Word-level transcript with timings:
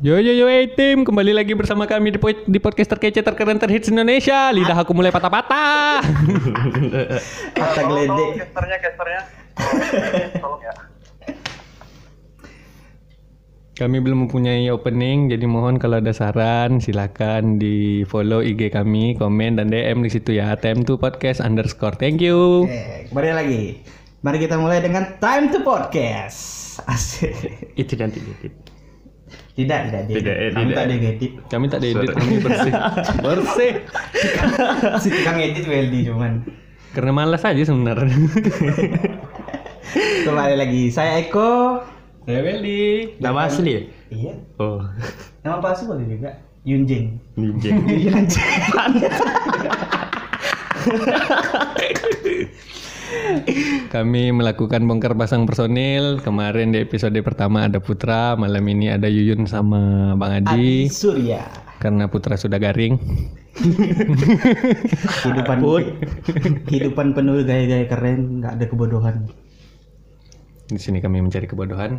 Yo 0.00 0.16
yo 0.16 0.32
yo 0.32 0.46
hey 0.48 0.72
tim, 0.72 1.04
kembali 1.04 1.36
lagi 1.36 1.52
bersama 1.52 1.84
kami 1.84 2.16
di, 2.16 2.16
po- 2.16 2.32
di 2.32 2.56
podcast 2.56 2.96
terkece 2.96 3.20
terkeren 3.20 3.60
terhits 3.60 3.92
Indonesia. 3.92 4.48
Lidah 4.48 4.80
aku 4.80 4.96
mulai 4.96 5.12
patah-patah. 5.12 6.00
Kata 7.58 7.80
geledek. 7.84 8.08
tolong 8.08 8.32
casternya, 8.40 8.76
casternya. 8.80 9.22
Tolong, 9.58 10.32
tolong 10.40 10.62
ya. 10.64 10.74
kami 13.78 14.02
belum 14.02 14.26
mempunyai 14.26 14.66
opening, 14.74 15.30
jadi 15.30 15.46
mohon 15.46 15.78
kalau 15.78 16.02
ada 16.02 16.10
saran 16.10 16.82
silakan 16.82 17.62
di 17.62 18.02
follow 18.10 18.42
IG 18.42 18.74
kami, 18.74 19.14
komen 19.14 19.54
dan 19.54 19.70
DM 19.70 20.02
di 20.02 20.10
situ 20.10 20.34
ya. 20.34 20.58
Time 20.58 20.82
to 20.82 20.98
podcast 20.98 21.38
underscore. 21.38 21.94
Thank 21.94 22.18
you. 22.18 22.66
Oke, 22.66 23.06
kembali 23.14 23.30
lagi. 23.30 23.62
Mari 24.18 24.42
kita 24.42 24.58
mulai 24.58 24.82
dengan 24.82 25.14
Time 25.22 25.46
to 25.54 25.62
Podcast. 25.62 26.38
Asik. 26.90 27.34
Itu 27.78 27.94
nanti 27.94 28.18
edit. 28.18 28.54
Tidak, 29.54 29.78
tidak, 29.90 30.02
dia. 30.06 30.14
Tidak, 30.18 30.34
eh, 30.34 30.50
Kamu 30.50 30.64
tidak. 30.64 30.74
tak 30.74 30.82
ada 30.82 30.94
edit. 30.94 31.32
Kami 31.46 31.64
tak 31.66 31.78
ada 31.78 31.86
edit, 31.86 32.08
kami 32.10 32.34
bersih. 32.46 32.72
bersih. 33.22 33.72
si 34.98 35.08
tukang 35.12 35.38
edit 35.38 35.64
Weldy 35.66 36.00
cuman. 36.06 36.32
Karena 36.90 37.12
malas 37.14 37.42
aja 37.42 37.62
sebenarnya. 37.62 38.10
Kembali 40.26 40.54
lagi. 40.56 40.82
Saya 40.90 41.22
Eko. 41.22 41.82
Saya 42.26 42.40
Weldy. 42.42 43.18
Nama 43.22 43.40
asli 43.46 43.70
ya? 43.70 43.82
Iya. 44.08 44.34
Oh, 44.58 44.82
Nama 45.42 45.58
palsu 45.62 45.86
boleh 45.86 46.06
juga. 46.06 46.30
Yunjeng. 46.66 47.18
Ninja. 47.38 47.70
Yunjeng 47.70 48.14
aja. 48.18 48.42
Kami 53.94 54.32
melakukan 54.32 54.84
bongkar 54.84 55.16
pasang 55.16 55.48
personil. 55.48 56.20
Kemarin 56.20 56.72
di 56.72 56.82
episode 56.82 57.16
pertama 57.24 57.64
ada 57.64 57.80
Putra, 57.80 58.36
malam 58.36 58.64
ini 58.68 58.92
ada 58.92 59.08
Yuyun 59.08 59.48
sama 59.48 60.12
Bang 60.16 60.44
Adi 60.44 60.48
Adi. 60.52 60.92
Surya. 60.92 61.44
Karena 61.78 62.10
Putra 62.10 62.36
sudah 62.36 62.60
garing. 62.60 62.98
Kehidupan 65.22 65.58
kehidupan 66.68 67.06
penuh 67.16 67.42
gaya-gaya 67.42 67.86
keren, 67.90 68.42
nggak 68.42 68.52
ada 68.60 68.64
kebodohan. 68.70 69.26
Di 70.68 70.78
sini 70.78 71.02
kami 71.02 71.24
mencari 71.24 71.48
kebodohan. 71.48 71.98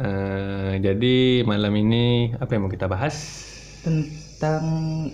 Eh, 0.00 0.72
jadi 0.78 1.42
malam 1.42 1.74
ini 1.74 2.32
apa 2.38 2.54
yang 2.54 2.68
mau 2.68 2.72
kita 2.72 2.86
bahas? 2.86 3.16
Tentang 3.82 4.62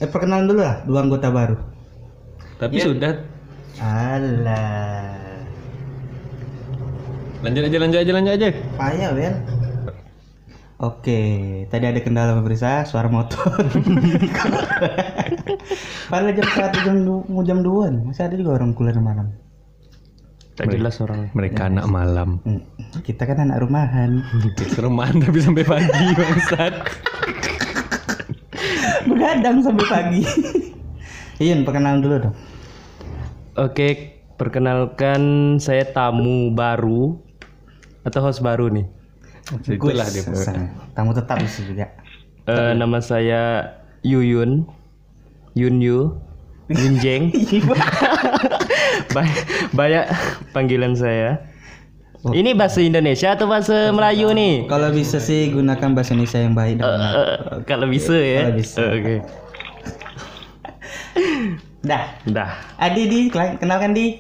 eh 0.03 0.11
perkenalan 0.11 0.47
dulu 0.51 0.61
lah 0.61 0.83
dua 0.85 1.07
anggota 1.07 1.31
baru. 1.33 1.57
Tapi 2.57 2.81
sudah 2.81 3.36
Alah. 3.77 5.13
lanjut 7.45 7.63
aja, 7.69 7.77
lanjut 7.79 7.99
aja, 8.01 8.13
lanjut 8.17 8.33
aja. 8.33 8.49
Payah, 8.81 9.11
Wel. 9.13 9.35
Oke, 10.77 11.21
tadi 11.73 11.85
ada 11.89 12.01
kendala 12.05 12.37
pemirsa, 12.37 12.85
suara 12.85 13.09
motor. 13.09 13.49
Padahal 16.13 16.37
jam 16.37 16.49
satu 16.53 16.79
jam 16.85 16.97
mau 17.33 17.41
jam 17.41 17.65
2 17.65 18.13
masih 18.13 18.29
ada 18.29 18.37
juga 18.37 18.61
orang 18.61 18.77
kuliah 18.77 19.01
malam. 19.01 19.33
Tak 20.57 20.73
jelas 20.73 21.01
orang. 21.05 21.33
Mereka 21.33 21.69
anak 21.69 21.85
malam. 21.89 22.41
Hmm, 22.45 22.61
Kita 23.05 23.25
kan 23.25 23.45
anak 23.45 23.61
rumahan. 23.65 24.21
Sereman 24.73 25.21
tapi 25.21 25.39
sampai 25.41 25.65
pagi 25.65 26.07
bangsat. 26.21 26.75
Begadang 29.05 29.57
sampai 29.65 29.85
pagi. 29.89 30.23
Iyun, 31.41 31.65
perkenalan 31.65 32.01
dulu 32.01 32.17
dong. 32.29 32.37
Oke, 33.57 34.21
perkenalkan 34.37 35.57
saya 35.57 35.89
tamu 35.89 36.53
baru 36.53 37.17
atau 38.05 38.21
host 38.21 38.45
baru 38.45 38.69
nih. 38.69 38.85
Itulah 39.65 40.05
dia. 40.13 40.23
Gus, 40.29 40.45
Tamu 40.93 41.17
tetap 41.17 41.41
di 41.41 41.49
sini 41.49 41.73
juga. 41.73 41.89
Eh, 42.45 42.73
nama 42.77 43.01
saya 43.01 43.73
Yuyun. 44.05 44.69
Yunyu. 45.57 46.21
Yunjeng. 46.69 47.33
Ba- 49.17 49.37
banyak 49.73 50.05
panggilan 50.53 50.93
saya. 50.93 51.41
Ini 52.27 52.59
bahasa 52.59 52.83
Indonesia 52.83 53.33
atau 53.33 53.47
bahasa 53.47 53.89
Melayu 53.89 54.35
nih? 54.35 54.67
Kalau 54.67 54.91
bisa 54.91 55.17
sih 55.17 55.49
gunakan 55.49 55.95
bahasa 55.95 56.13
Indonesia 56.13 56.43
yang 56.43 56.53
baik 56.53 56.83
benar. 56.83 57.13
Eh, 57.15 57.39
kalau 57.65 57.87
bisa 57.89 58.13
ya. 58.19 58.51
Kalau 58.51 58.57
bisa. 58.59 58.79
Oke. 58.83 59.17
Dah. 61.87 62.19
Dah. 62.27 62.51
Adi 62.83 63.07
di 63.07 63.19
kenalkan 63.31 63.95
di. 63.95 64.19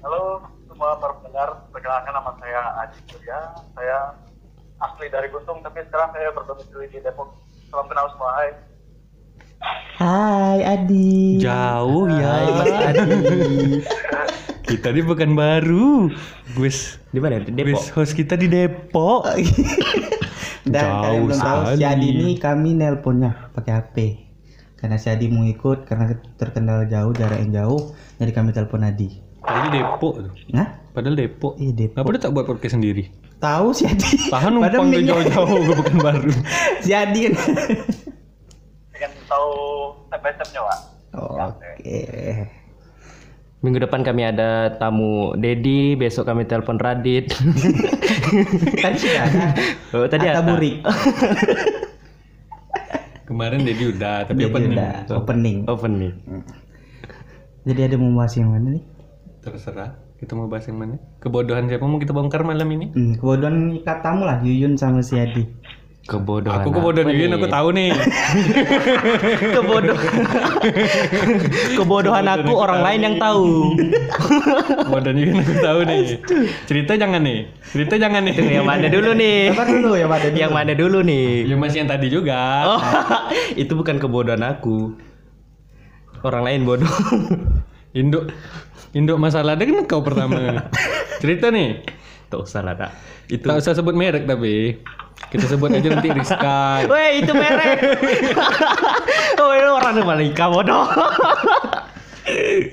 Halo 0.00 0.40
semua 0.64 0.96
para 0.96 1.12
pendengar, 1.20 1.48
perkenalkan 1.68 2.12
nama 2.16 2.32
saya 2.40 2.60
Adi 2.80 2.98
Surya. 3.12 3.38
Saya 3.76 3.98
asli 4.80 5.12
dari 5.12 5.28
Guntung, 5.28 5.60
tapi 5.60 5.84
sekarang 5.84 6.16
saya 6.16 6.32
berdomisili 6.32 6.88
di 6.88 6.98
Depok. 7.04 7.36
Salam 7.68 7.92
kenal 7.92 8.08
semua, 8.16 8.30
hai. 8.40 8.50
Hai 10.00 10.58
Adi. 10.64 11.36
Jauh 11.36 12.08
ya 12.08 12.32
Mas 12.64 12.72
Adi. 12.72 13.20
Kita 14.64 14.88
ini 14.96 15.02
bukan 15.04 15.36
baru. 15.36 16.08
Gus, 16.56 16.96
Di 17.12 17.20
mana? 17.20 17.44
Di 17.44 17.52
Depok. 17.52 17.76
Gus 17.76 17.92
host 17.92 18.16
kita 18.16 18.40
di 18.40 18.48
Depok. 18.48 19.28
Dan 20.72 20.80
Jauh 20.80 21.02
kalian 21.04 21.22
belum 21.28 21.40
tahu 21.44 21.60
si 21.60 21.76
sekali. 21.76 21.84
Adi 21.92 22.08
ini 22.08 22.28
kami 22.40 22.70
nelponnya 22.72 23.52
pakai 23.52 23.72
HP. 23.84 24.25
Karena 24.76 24.96
si 24.96 25.08
Adi 25.08 25.26
mau 25.26 25.42
ikut 25.42 25.84
karena 25.84 26.04
terkendala 26.36 26.84
jauh 26.84 27.10
jarak 27.10 27.40
yang 27.40 27.52
jauh, 27.54 27.80
jadi 28.14 28.30
kami 28.30 28.52
telepon 28.52 28.82
Adi. 28.82 29.08
Tadi 29.40 29.68
Depok 29.72 30.14
tuh. 30.20 30.32
Nah, 30.50 30.68
Padahal 30.90 31.14
Depok. 31.14 31.56
iya 31.56 31.72
Depok. 31.72 31.96
Kenapa 31.98 32.12
dia 32.12 32.20
tak 32.20 32.32
buat 32.32 32.44
podcast 32.44 32.74
sendiri? 32.74 33.08
Tahu 33.36 33.66
si 33.70 33.84
Adi. 33.84 34.04
Tahan 34.26 34.52
Padahal 34.54 34.80
numpang 34.82 34.88
mic-nya- 34.90 35.08
jauh-jauh, 35.14 35.58
gue 35.62 35.76
bukan 35.76 35.96
baru. 36.06 36.30
si 36.78 36.90
Adi 36.90 37.20
kan. 37.26 37.34
Ingin 38.92 39.12
tahu 39.24 39.50
step 40.04 40.20
by 40.20 40.32
stepnya, 40.34 40.60
Pak? 40.62 40.78
Oke. 41.16 41.98
Minggu 43.58 43.78
depan 43.78 44.00
kami 44.00 44.22
ada 44.22 44.48
tamu 44.74 45.32
Dedi, 45.34 45.94
besok 45.94 46.26
kami 46.26 46.44
telepon 46.44 46.76
Radit. 46.76 47.32
Tadi 48.84 48.96
sudah 48.96 49.22
ada. 49.22 49.40
oh, 49.92 50.06
tadi 50.06 50.26
ada. 50.26 50.42
Kemarin 53.26 53.66
Dedi 53.66 53.84
udah, 53.90 54.22
tapi 54.24 54.46
Jadi 54.46 54.50
opening. 54.54 54.72
udah 54.78 54.92
opening. 55.18 55.56
Open 55.66 55.92
nih. 55.98 56.12
Jadi 57.66 57.80
ada 57.82 57.96
mau 57.98 58.14
bahas 58.14 58.34
yang 58.38 58.54
mana 58.54 58.78
nih? 58.78 58.84
Terserah. 59.42 59.90
Kita 60.16 60.32
mau 60.32 60.48
bahas 60.48 60.64
yang 60.70 60.78
mana? 60.80 60.96
Kebodohan 61.20 61.66
siapa 61.68 61.84
mau 61.84 61.98
kita 61.98 62.14
bongkar 62.14 62.46
malam 62.46 62.70
ini? 62.72 62.86
Hmm, 62.94 63.18
kebodohan 63.18 63.82
katamu 63.82 64.22
lah 64.24 64.38
Yuyun 64.40 64.78
sama 64.78 65.02
si 65.02 65.18
Adi. 65.18 65.42
Kebodohan. 66.06 66.62
aku 66.62 66.70
kebodohan 66.70 67.10
apa 67.10 67.18
Yuyun, 67.18 67.30
nih? 67.34 67.38
aku 67.42 67.48
tahu 67.50 67.68
nih. 67.74 67.90
Kebodohan. 69.58 70.12
Kebodohan 71.74 72.26
aku 72.30 72.52
orang 72.54 72.80
lain 72.86 73.00
yang 73.02 73.16
tahu. 73.18 73.74
kebodohan 74.86 75.16
Yuyun 75.18 75.36
aku 75.42 75.54
tahu 75.58 75.78
nih. 75.82 76.02
Cerita 76.70 76.92
jangan 76.94 77.26
nih. 77.26 77.50
Cerita 77.74 77.94
jangan 77.98 78.22
nih. 78.22 78.34
yang 78.38 78.62
mana 78.62 78.86
dulu 78.86 79.18
nih? 79.18 79.50
Sabar 79.50 79.66
dulu 79.66 79.90
ya 79.98 80.06
pada 80.06 80.26
dulu. 80.30 80.38
Yang 80.38 80.52
mana 80.54 80.72
dulu 80.78 80.98
nih? 81.02 81.26
Ya 81.50 81.56
masih 81.58 81.78
yang 81.82 81.90
tadi 81.90 82.06
juga. 82.06 82.40
Oh, 82.70 82.82
itu 83.66 83.72
bukan 83.74 83.98
kebodohan 83.98 84.46
aku. 84.46 84.94
Orang 86.22 86.46
lain 86.46 86.62
bodoh. 86.62 86.94
Induk 87.98 88.30
Induk 88.94 89.18
masalah 89.18 89.58
ada 89.58 89.66
kan 89.66 89.82
kau 89.90 90.06
pertama. 90.06 90.70
Cerita 91.18 91.50
nih. 91.50 91.82
Tak 92.30 92.38
usah 92.46 92.62
lah, 92.62 92.78
tak. 92.78 92.94
Itu. 93.26 93.46
Tak 93.50 93.58
usah 93.58 93.74
sebut 93.74 93.94
merek 93.94 94.22
tapi 94.26 94.78
kita 95.26 95.44
sebut 95.50 95.68
aja 95.74 95.88
nanti 95.90 96.08
Rizka. 96.12 96.60
Weh, 96.92 97.24
itu 97.24 97.32
merek. 97.34 97.78
oh, 99.42 99.50
ini 99.50 99.68
orang 99.68 99.98
Malika 100.06 100.46
bodoh. 100.46 100.86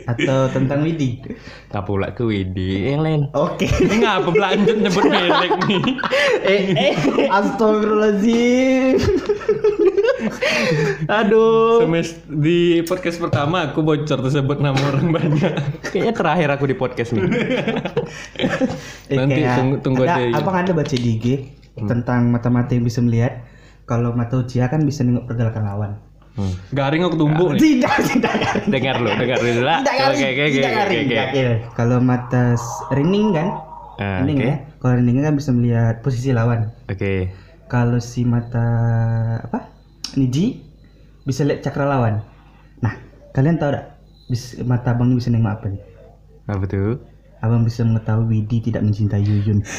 Atau 0.10 0.50
tentang 0.50 0.82
Widi. 0.82 1.22
Tak 1.70 1.86
pula 1.86 2.14
ke 2.14 2.26
Widi 2.26 2.94
yang 2.94 3.02
lain. 3.06 3.22
Oke. 3.34 3.70
Ini 3.70 4.06
ngapa 4.06 4.30
lanjut 4.34 4.78
nyebut 4.82 5.06
merek 5.10 5.52
nih? 5.66 5.84
Eh, 6.46 6.64
eh. 6.74 6.94
Astagfirullahaladzim. 7.30 8.98
Aduh. 11.10 11.86
Semes 11.86 12.18
di 12.26 12.82
podcast 12.86 13.18
pertama 13.22 13.70
aku 13.70 13.82
bocor 13.82 14.20
tersebut 14.26 14.58
nama 14.62 14.78
orang 14.78 15.10
banyak. 15.10 15.54
Kayaknya 15.90 16.14
terakhir 16.14 16.50
aku 16.54 16.66
di 16.70 16.76
podcast 16.78 17.10
nih. 17.18 17.24
Nanti 19.14 19.42
kayak 19.42 19.58
tunggu- 19.58 19.80
tunggu 19.82 20.04
ada, 20.06 20.18
aja. 20.22 20.38
Abang 20.38 20.58
ada 20.58 20.72
baca 20.74 20.96
di 20.98 21.10
IG 21.18 21.28
tentang 21.76 22.30
mata-mata 22.30 22.74
yang 22.74 22.86
bisa 22.86 23.00
melihat. 23.00 23.42
Kalau 23.84 24.16
mata 24.16 24.40
Uchiha 24.40 24.72
kan 24.72 24.82
bisa 24.82 25.04
nengok 25.04 25.28
pergerakan 25.28 25.64
lawan. 25.68 25.92
Hmm. 26.34 26.50
Garing 26.74 27.06
aku 27.06 27.16
tumbuk 27.20 27.48
nih. 27.54 27.60
Tidak, 27.62 27.94
tidak. 28.10 28.34
Dengar 28.66 28.98
lu, 28.98 29.12
dengar 29.14 29.38
dulu 29.38 29.62
lah. 29.62 29.86
Tidak 29.86 29.96
Oke, 30.10 30.26
oke, 30.26 30.42
oke, 30.42 30.56
tidak 30.56 30.72
oke, 30.72 30.80
kali. 30.80 30.96
oke. 30.98 31.18
Oke. 31.20 31.44
Kalau 31.76 31.98
mata 32.00 32.44
Rining 32.90 33.28
kan, 33.32 33.48
Ah, 34.02 34.26
Rining 34.26 34.42
Oke. 34.42 34.48
ya. 34.50 34.56
Kalau 34.82 34.94
Rining 34.98 35.22
kan 35.22 35.36
bisa 35.38 35.54
melihat 35.54 36.02
posisi 36.02 36.34
lawan. 36.34 36.74
Oke. 36.90 37.30
Kalau 37.70 38.02
si 38.02 38.26
mata 38.26 38.66
apa? 39.40 39.70
Niji 40.18 40.66
bisa 41.24 41.46
lihat 41.46 41.62
cakra 41.62 41.86
lawan. 41.86 42.26
Nah, 42.82 42.98
kalian 43.32 43.62
tahu 43.62 43.70
tak? 43.70 43.86
Mata 44.66 44.98
abang 44.98 45.14
ini 45.14 45.22
bisa 45.22 45.30
nengok 45.30 45.54
apa 45.54 45.66
nih? 45.70 45.82
Apa 46.50 46.64
tuh? 46.66 46.98
Abang 47.40 47.62
bisa 47.62 47.86
mengetahui 47.86 48.26
Widi 48.26 48.58
tidak 48.66 48.82
mencintai 48.82 49.22
Yuyun. 49.22 49.62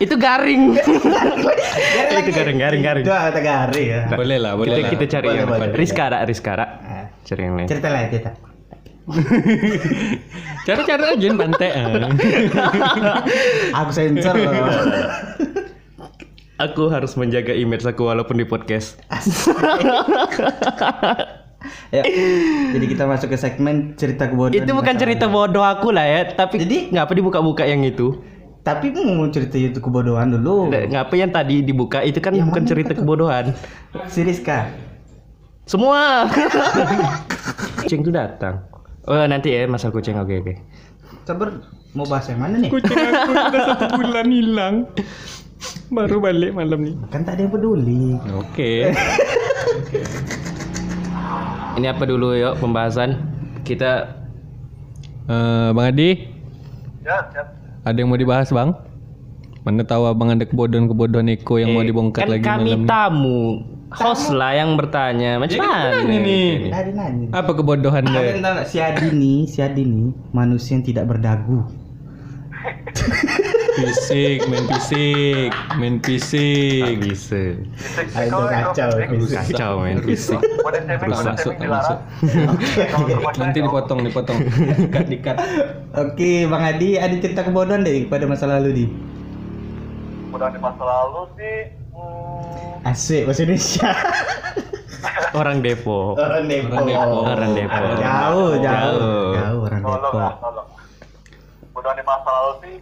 itu 0.00 0.14
garing. 0.16 0.62
itu 2.24 2.32
garing 2.32 2.56
garing 2.56 2.80
garing. 2.80 3.04
Itu 3.04 3.12
kata 3.12 3.40
garing 3.44 3.86
ya. 3.86 4.00
Nah, 4.08 4.16
boleh 4.16 4.38
lah, 4.40 4.52
boleh. 4.56 4.88
Kita, 4.88 5.04
cari 5.20 5.28
yang 5.36 5.52
lain 5.52 5.76
Rizka 5.76 6.08
ada 6.08 6.24
Rizka 6.24 6.56
ada. 6.56 6.66
Ah. 6.80 7.06
Cari 7.28 7.42
yang 7.44 7.54
lain. 7.60 7.68
Cerita 7.68 7.88
lain 7.92 8.06
cerita. 8.08 8.32
Cari-cari 10.66 11.04
aja 11.04 11.26
pantai. 11.36 11.70
Ah. 11.76 12.08
Aku 13.84 13.90
sensor 13.92 14.34
loh. 14.40 14.52
Aku 16.60 16.92
harus 16.92 17.16
menjaga 17.16 17.56
image 17.56 17.88
aku 17.88 18.04
walaupun 18.04 18.36
di 18.36 18.44
podcast. 18.44 19.00
Ya. 21.96 22.02
Jadi 22.70 22.86
kita 22.86 23.02
masuk 23.04 23.28
ke 23.28 23.36
segmen 23.36 23.94
cerita 23.94 24.26
kebodohan. 24.26 24.54
itu 24.56 24.70
bukan 24.70 24.94
masa 24.94 25.02
cerita 25.02 25.26
lalu. 25.26 25.34
bodoh 25.36 25.64
aku 25.64 25.90
lah 25.90 26.06
ya, 26.06 26.20
tapi 26.28 26.62
Jadi- 26.62 26.90
ngapa 26.90 27.12
dibuka-buka 27.12 27.64
yang 27.64 27.82
itu? 27.82 28.14
Tapi 28.60 28.92
mau 28.92 29.26
cerita 29.26 29.56
itu 29.56 29.78
kebodohan 29.78 30.30
dulu. 30.30 30.68
Ngapa 30.68 31.14
yang 31.14 31.30
tadi 31.30 31.60
dibuka 31.60 31.98
itu 32.00 32.18
kan 32.18 32.30
Yang 32.30 32.46
bukan 32.46 32.62
cerita 32.64 32.92
itu? 32.92 33.00
kebodohan. 33.00 33.56
Si 34.06 34.20
Rizka. 34.20 34.68
Semua. 35.64 36.28
kucing 37.80 38.02
tuh 38.02 38.12
datang. 38.12 38.62
Oh 39.02 39.16
nanti 39.16 39.50
ya 39.50 39.64
masalah 39.64 39.90
kucing 39.92 40.14
oke 40.14 40.34
oke. 40.36 40.54
Sabar 41.24 41.62
mau 41.90 42.04
bahas 42.04 42.28
yang 42.28 42.38
mana 42.38 42.58
nih? 42.58 42.68
Kucing 42.68 42.92
aku 42.92 43.32
udah 43.32 43.62
satu 43.70 43.84
bulan 43.96 44.26
hilang. 44.28 44.74
Baru 45.88 46.20
balik 46.20 46.52
malam 46.52 46.80
nih. 46.80 46.94
Kan 47.08 47.24
tak 47.24 47.34
ada 47.34 47.42
yang 47.42 47.50
peduli. 47.50 48.14
Oke. 48.30 48.92
Ini 51.80 51.96
apa 51.96 52.04
dulu 52.04 52.36
yuk 52.36 52.60
pembahasan 52.60 53.16
kita 53.64 54.20
Eh, 55.24 55.68
Bang 55.70 55.86
Adi, 55.86 56.26
Ya, 57.00 57.22
ya. 57.30 57.42
ada 57.80 57.94
yang 57.94 58.10
mau 58.10 58.18
dibahas 58.18 58.50
Bang? 58.50 58.74
Mana 59.62 59.80
tahu 59.80 60.04
abang 60.04 60.28
ada 60.28 60.42
kebodohan-kebodohan 60.42 61.30
Eko 61.30 61.56
yang 61.56 61.70
mau 61.70 61.80
dibongkar 61.80 62.26
kan 62.26 62.34
lagi 62.34 62.42
kami 62.42 62.66
malam 62.66 62.82
ini. 62.82 62.88
tamu 62.90 63.40
host 63.88 64.34
lah 64.34 64.52
yang 64.52 64.74
bertanya 64.74 65.38
macam 65.38 65.56
mana 65.56 66.02
ini? 66.02 66.66
Nanya. 66.68 67.26
Apa 67.30 67.54
kebodohan 67.54 68.04
deh? 68.04 68.42
si 68.66 68.82
Adi 68.82 69.06
nih, 69.08 69.38
si 69.46 69.62
Adi 69.62 69.86
nih 69.86 70.10
manusia 70.34 70.74
yang 70.74 70.84
tidak 70.84 71.06
berdagu. 71.06 71.62
Fisik, 73.80 74.38
main 74.44 74.64
fisik, 74.68 75.48
main 75.74 75.94
Tak 75.96 76.12
fisik. 76.12 77.00
bisa 77.00 77.40
Ayo 78.12 78.44
kacau. 78.44 78.90
kacau. 78.92 79.70
Kode 80.60 80.78
shaming, 80.84 81.00
Terus 81.00 81.20
masuk, 81.24 81.52
dilarang. 81.56 82.00
Nanti 83.34 83.58
dipotong, 83.58 84.00
dipotong. 84.04 84.38
Dikat, 84.76 85.06
dikat. 85.08 85.36
Oke, 85.96 86.44
Bang 86.44 86.60
Adi, 86.62 87.00
ada 87.00 87.14
cerita 87.16 87.40
kebodohan 87.40 87.80
deh 87.80 88.04
pada 88.04 88.28
masa 88.28 88.44
lalu 88.44 88.68
di. 88.74 88.84
Mudah 90.28 90.52
di 90.52 90.60
masa 90.60 90.82
lalu 90.84 91.20
sih, 91.34 91.58
hmm, 91.90 92.86
Asik 92.86 93.22
bahasa 93.26 93.42
Indonesia. 93.42 93.90
orang 95.32 95.58
Depok 95.58 96.14
Orang 96.14 96.44
Depok. 96.46 96.70
Orang 96.70 96.84
Depok. 96.86 97.22
Orang 97.26 97.50
Depok. 97.56 97.82
Jauh, 97.98 98.50
jauh. 98.60 99.00
Jauh. 99.34 99.60
Orang 99.66 99.82
Depok. 99.82 100.32
tolong. 100.38 100.68
Mudah 101.70 101.92
di 101.94 102.02
masa 102.04 102.28
lalu 102.30 102.52
sih, 102.60 102.76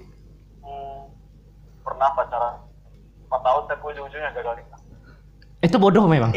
pernah 1.89 2.13
pacaran 2.13 2.55
4 3.33 3.47
tahun 3.49 3.63
tapi 3.73 3.83
ujung-ujungnya 3.89 4.31
gagal 4.37 4.55
nikah. 4.61 4.81
itu 5.65 5.77
bodoh 5.81 6.05
memang 6.05 6.31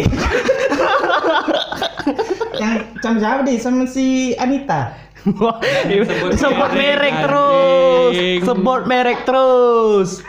Yang 2.57 2.73
sama 3.03 3.17
siapa 3.21 3.41
deh? 3.45 3.57
Sama 3.61 3.85
si 3.85 4.33
Anita. 4.37 4.97
Wah, 5.37 5.61
sebut 5.61 6.33
sebut 6.33 6.71
merek, 6.73 7.13
terus 7.29 8.13
sebut 8.41 8.81
merek 8.89 9.19
terus 9.21 10.25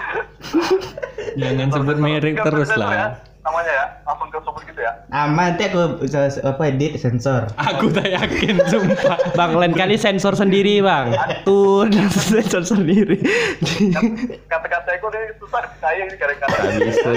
Jangan 1.32 1.68
sebut 1.72 1.96
merek 1.96 2.36
terus 2.44 2.68
bener 2.68 2.76
ya, 2.76 2.92
lah. 2.92 3.31
Namanya 3.42 3.72
ya, 3.72 3.84
langsung 4.02 4.30
ke 4.30 4.38
sebut 4.38 4.62
gitu 4.64 4.80
ya. 4.80 4.92
Aman, 5.10 5.34
nanti 5.52 5.66
aku 5.66 5.98
bisa- 5.98 6.30
apa 6.40 6.62
edit 6.64 6.94
sensor. 6.94 7.50
Aku 7.56 7.90
tak 7.90 8.06
yakin, 8.06 8.54
sumpah. 8.64 9.18
bang 9.36 9.52
lain 9.52 9.72
kali 9.72 9.94
sensor 9.96 10.32
sendiri 10.32 10.78
bang 10.78 11.10
tuh 11.42 11.90
sensor 12.30 12.62
sendiri 12.62 13.18
Kata-kata 14.44 14.90
aku 14.92 15.06
deh 15.08 15.22
susah 15.36 15.58
dipercaya 15.60 16.00
ini 16.00 16.14
kadang-kadang. 16.14 16.62
tak 16.62 16.78
bisa 16.80 17.12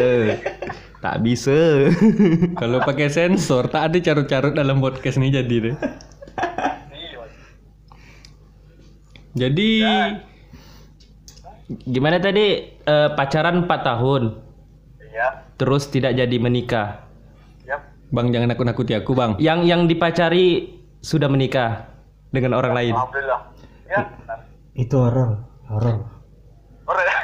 tak 1.00 1.18
bisa 1.22 1.58
Kalau 2.60 2.78
pakai 2.82 3.08
sensor, 3.08 3.70
tak 3.70 3.84
ada 3.86 3.98
carut-carut 4.00 4.52
dalam 4.52 4.78
podcast 4.78 5.16
ini 5.16 5.30
jadi 5.30 5.56
deh. 5.62 5.76
Jadi, 9.36 9.70
gimana 11.86 12.18
tadi 12.18 12.74
Eh, 12.86 13.10
pacaran 13.12 13.66
4 13.66 13.82
tahun 13.82 14.45
Iya, 15.16 15.28
terus 15.56 15.88
tidak 15.88 16.12
jadi 16.20 16.36
menikah 16.44 17.08
ya. 17.64 17.80
Bang 18.12 18.36
jangan 18.36 18.52
nakut-nakuti 18.52 18.92
aku, 19.00 19.16
Bang. 19.16 19.40
yang 19.40 19.64
yang 19.64 19.88
dipacari 19.88 20.76
sudah 21.00 21.32
menikah 21.32 21.88
dengan 22.36 22.60
orang 22.60 22.76
lain 22.76 22.92
Alhamdulillah. 22.92 23.40
Ya, 23.88 24.12
nah. 24.28 24.44
Itu 24.76 25.00
horor. 25.00 25.40
Horor. 25.72 26.04
Boleh 26.84 27.06
ya. 27.08 27.18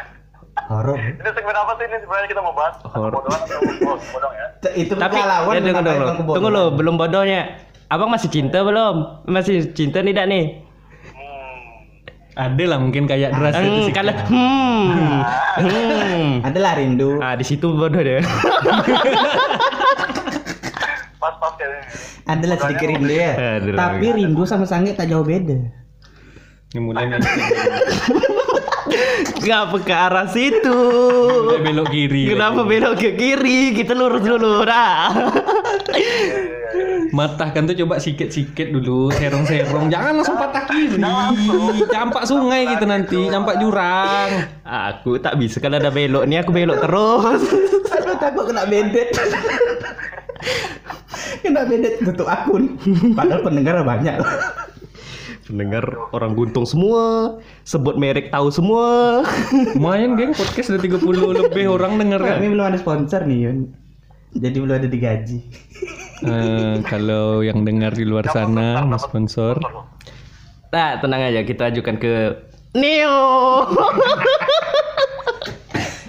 Horor. 0.72 0.96
Ini 1.20 1.32
segmen 1.36 1.52
apa 1.52 1.72
sih 1.76 1.84
ini 1.84 1.98
sebenarnya 2.00 2.30
kita 2.32 2.42
mau 2.48 2.56
bahas? 2.56 2.76
Horor. 2.88 3.28
Atau 3.28 3.60
oh, 3.60 4.00
bodong 4.00 4.34
ya? 4.40 4.48
Itu 4.88 4.94
tapi 4.96 5.20
lawan 5.20 5.54
ya, 5.60 5.60
tunggu 5.60 5.84
dulu 5.84 6.08
tunggu 6.32 6.50
lo 6.54 6.64
belum 6.80 6.96
bodohnya 6.96 7.60
abang 7.92 8.08
masih 8.08 8.32
cinta 8.32 8.64
belum 8.64 9.28
masih 9.28 9.76
cinta 9.76 10.00
nih 10.00 10.16
dak 10.16 10.32
nih. 10.32 10.64
Ada 12.42 12.64
lah 12.66 12.78
mungkin 12.78 13.06
kayak 13.06 13.30
deras 13.32 13.54
itu 13.54 13.70
Hmm, 13.70 13.86
sih. 13.86 13.94
kalau 13.94 14.14
hmm, 14.18 14.86
hmm. 15.62 16.34
Adalah 16.48 16.72
rindu. 16.74 17.22
Ah 17.22 17.38
di 17.38 17.46
situ 17.46 17.70
bodoh 17.70 18.02
deh. 18.02 18.18
Pas-pas 21.16 21.52
kayak 21.54 21.70
ini. 21.70 21.86
Adalah 22.26 22.58
sedikit 22.58 22.88
rindu 22.90 23.14
ya. 23.14 23.32
Tapi 23.62 24.08
rindu 24.12 24.44
sama 24.44 24.66
sange 24.66 24.92
tak 24.92 25.06
jauh 25.06 25.22
beda. 25.22 25.58
Yang 26.72 26.84
mulai 26.88 27.04
nih. 27.12 27.20
Kenapa 29.44 29.76
ke 29.84 29.92
arah 29.92 30.28
situ? 30.32 30.80
mulai 31.44 31.60
belok 31.68 31.88
kiri. 31.92 32.32
Kenapa 32.32 32.64
belok 32.64 32.96
ke 32.96 33.12
kiri? 33.20 33.76
Kita 33.76 33.92
lurus 33.92 34.24
dulu 34.24 34.64
dah. 34.64 35.12
Matahkan 37.12 37.68
tuh 37.68 37.76
coba 37.84 38.00
sikit-sikit 38.00 38.72
dulu, 38.72 39.12
serong-serong. 39.12 39.92
Jangan 39.92 40.24
langsung 40.24 40.40
patah 40.40 40.64
kiri. 40.72 40.96
Campak 41.92 42.24
sungai 42.24 42.64
gitu 42.72 42.86
nanti, 42.88 43.20
campak 43.28 43.60
jurang. 43.60 44.48
Aku 44.64 45.20
tak 45.20 45.36
bisa 45.36 45.60
kalau 45.60 45.76
ada 45.76 45.92
belok 45.92 46.24
nih 46.24 46.40
aku 46.40 46.56
belok 46.56 46.80
terus. 46.80 47.42
Aduh 47.92 48.16
takut 48.16 48.48
kena 48.48 48.64
bedet. 48.64 49.12
kena 51.44 51.68
bedet 51.68 52.00
tutup 52.00 52.32
akun. 52.32 52.80
Padahal 53.12 53.44
pendengar 53.44 53.84
banyak. 53.84 54.16
Pendengar 55.52 55.84
orang 56.16 56.32
guntung 56.32 56.64
semua, 56.64 57.36
sebut 57.68 58.00
merek 58.00 58.32
tahu 58.32 58.48
semua. 58.48 59.20
Lumayan 59.76 60.16
geng, 60.16 60.32
podcast 60.32 60.72
udah 60.72 60.80
30 60.80 61.44
lebih 61.44 61.68
orang 61.68 62.00
denger 62.00 62.24
kan. 62.24 62.40
Kami 62.40 62.56
belum 62.56 62.66
ada 62.72 62.80
sponsor 62.80 63.28
nih 63.28 63.52
Yun. 63.52 63.58
Jadi 64.32 64.58
belum 64.64 64.76
ada 64.80 64.88
digaji. 64.88 65.44
Eh, 66.24 66.76
kalau 66.88 67.44
yang 67.44 67.68
dengar 67.68 67.92
di 67.92 68.08
luar 68.08 68.32
sana 68.32 68.88
mau 68.88 68.96
sponsor, 68.96 69.60
Nah, 70.72 71.04
tenang 71.04 71.20
aja 71.20 71.44
kita 71.44 71.68
ajukan 71.68 72.00
ke 72.00 72.32
Neo. 72.80 73.68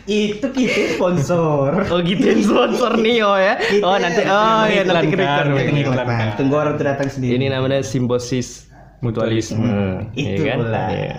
Itu 0.07 0.47
kita 0.55 0.99
sponsor. 0.99 1.91
Oh 1.91 1.99
gitu 1.99 2.31
sponsor 2.47 2.95
Neo 2.95 3.35
ya. 3.39 3.59
Kita 3.59 3.83
Oh 3.83 3.99
nanti 3.99 4.23
oh 4.23 4.65
ya 4.71 4.83
nanti 4.87 5.15
kita 5.15 5.23
iklankan. 5.23 6.07
Nah, 6.07 6.35
Tunggu 6.39 6.55
orang 6.59 6.75
itu 6.79 6.85
datang 6.87 7.09
sendiri. 7.11 7.39
Ini 7.39 7.47
namanya 7.55 7.83
simbosis 7.83 8.71
mutualisme. 9.03 9.67
itu 10.15 10.41
Iya 10.41 10.49
kan? 10.49 10.59
pula. 10.59 10.85
Iya. 10.89 11.17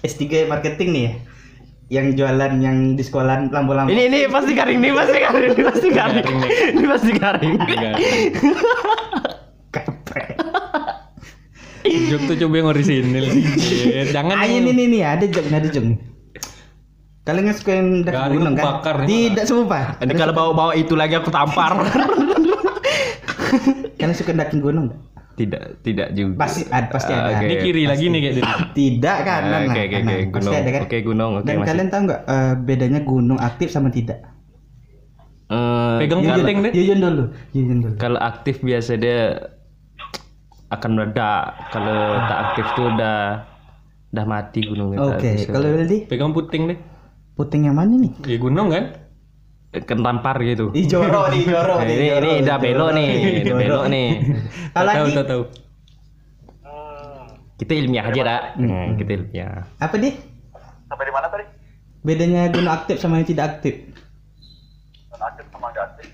S3 0.00 0.22
marketing 0.46 0.88
nih 0.90 1.02
ya. 1.02 1.12
Yang 1.90 2.06
jualan 2.16 2.52
yang 2.58 2.76
di 2.94 3.02
sekolah 3.02 3.50
lampu-lampu. 3.50 3.90
Ini 3.90 4.02
ini 4.08 4.18
pasti 4.26 4.52
garing, 4.52 4.78
ini 4.78 4.90
pasti 4.90 5.18
garing, 5.20 5.52
ini 5.52 5.62
pasti 5.62 5.88
garing. 5.90 6.24
Nih. 6.24 6.50
Ini 6.72 6.86
pasti 6.88 7.10
garing. 7.12 7.54
Kampret. 9.70 10.36
Jok 11.84 12.22
tuh 12.24 12.36
coba 12.40 12.54
yang 12.56 12.68
orisinil. 12.70 13.26
Jangan 14.08 14.34
Ah, 14.34 14.48
ini 14.48 14.72
nih 14.72 14.86
nih 14.88 15.02
ada 15.04 15.24
jok, 15.26 15.44
ada 15.46 15.68
jok 15.68 15.84
nih. 15.84 15.98
Kalian 17.24 17.42
nggak 17.42 17.56
suka 17.56 17.72
yang 17.72 17.88
Garing 18.02 18.36
gunung 18.36 18.54
kan? 18.54 18.64
bakar 18.64 18.94
nih, 19.02 19.32
Tidak 19.32 19.44
sumpah. 19.44 19.84
Ini 19.98 20.12
kalau 20.12 20.32
bawa-bawa 20.32 20.72
itu 20.74 20.92
lagi 20.92 21.16
aku 21.16 21.28
tampar. 21.28 21.72
Kalian 23.96 24.12
suka 24.12 24.32
daki 24.32 24.60
gunung? 24.60 24.92
Tidak, 25.34 25.62
tidak 25.80 26.08
juga. 26.12 26.38
Pasti 26.38 26.62
ada, 26.66 26.86
pasti 26.88 27.10
Ah, 27.10 27.18
ada. 27.26 27.34
oke. 27.34 27.44
Ini 27.44 27.54
kiri 27.58 27.82
lagi 27.84 28.04
nih 28.06 28.20
kayak 28.20 28.34
gitu. 28.34 28.46
Tidak 28.80 29.18
kan? 29.20 29.42
Ah, 29.44 29.60
Oke, 29.64 29.80
oke, 29.80 29.96
oke, 29.96 30.14
Pasti 30.14 30.26
gunung. 30.30 30.54
ada 30.54 30.70
kan? 30.70 30.80
Oke, 30.82 30.96
gunung. 31.00 31.32
Oke, 31.34 31.44
Dan 31.44 31.54
masih. 31.56 31.68
kalian 31.68 31.88
tahu 31.88 32.00
nggak 32.04 32.20
eh, 32.24 32.52
bedanya 32.60 33.00
gunung 33.02 33.38
aktif 33.38 33.68
sama 33.68 33.88
tidak? 33.88 34.18
Eh, 35.46 35.96
Pegang 36.00 36.20
puting 36.20 36.56
deh. 36.60 36.72
Yuyun 36.72 36.98
dulu. 36.98 37.24
Yuyun 37.52 37.78
dulu. 37.80 37.94
kalau 37.96 38.18
aktif 38.18 38.58
biasa 38.60 38.96
dia 38.96 39.20
akan 40.70 40.90
meledak. 40.92 41.44
Kalau 41.70 41.98
tak 42.24 42.38
aktif 42.44 42.66
tuh 42.72 42.86
udah 42.88 43.18
udah 44.10 44.24
mati 44.24 44.60
gunungnya. 44.62 44.98
Oke, 45.00 45.30
bisa. 45.36 45.50
kalau 45.50 45.68
Wildi 45.68 46.06
Pegang 46.06 46.30
puting 46.30 46.62
deh. 46.66 46.78
Puting 47.34 47.66
yang 47.66 47.74
mana 47.74 47.94
nih? 47.94 48.12
Di 48.16 48.38
gunung 48.38 48.70
kan? 48.70 48.94
Kentampar 49.82 50.38
gitu. 50.40 50.70
Ih 50.70 50.86
Joro 50.86 51.26
nih, 51.26 51.42
Joro 51.44 51.74
Nah, 51.74 51.84
ini 51.84 52.06
ini 52.08 52.30
udah 52.40 52.56
belok 52.56 52.90
nih, 52.92 53.08
udah 53.42 53.54
belok 53.56 53.84
nih. 53.88 54.08
Kalau 54.74 54.86
tahu, 54.86 55.02
lagi 55.02 55.12
tahu, 55.12 55.26
tahu. 55.26 55.42
Kita 57.54 57.72
ilmiah 57.72 58.04
aja 58.04 58.20
dak. 58.20 58.42
Hmm, 58.56 58.94
kita 58.94 59.10
ilmiah. 59.14 59.62
apa 59.76 59.94
nih? 59.96 60.14
sampai 60.84 61.04
di 61.04 61.12
mana 61.12 61.26
tadi? 61.26 61.44
Bedanya 62.00 62.42
gunung 62.48 62.70
aktif 62.70 62.96
sama 62.98 63.18
yang 63.18 63.26
tidak 63.26 63.44
aktif? 63.52 63.74
Non 65.08 65.22
aktif 65.24 65.46
sama 65.48 65.66
nggak 65.70 65.84
aktif. 65.88 66.06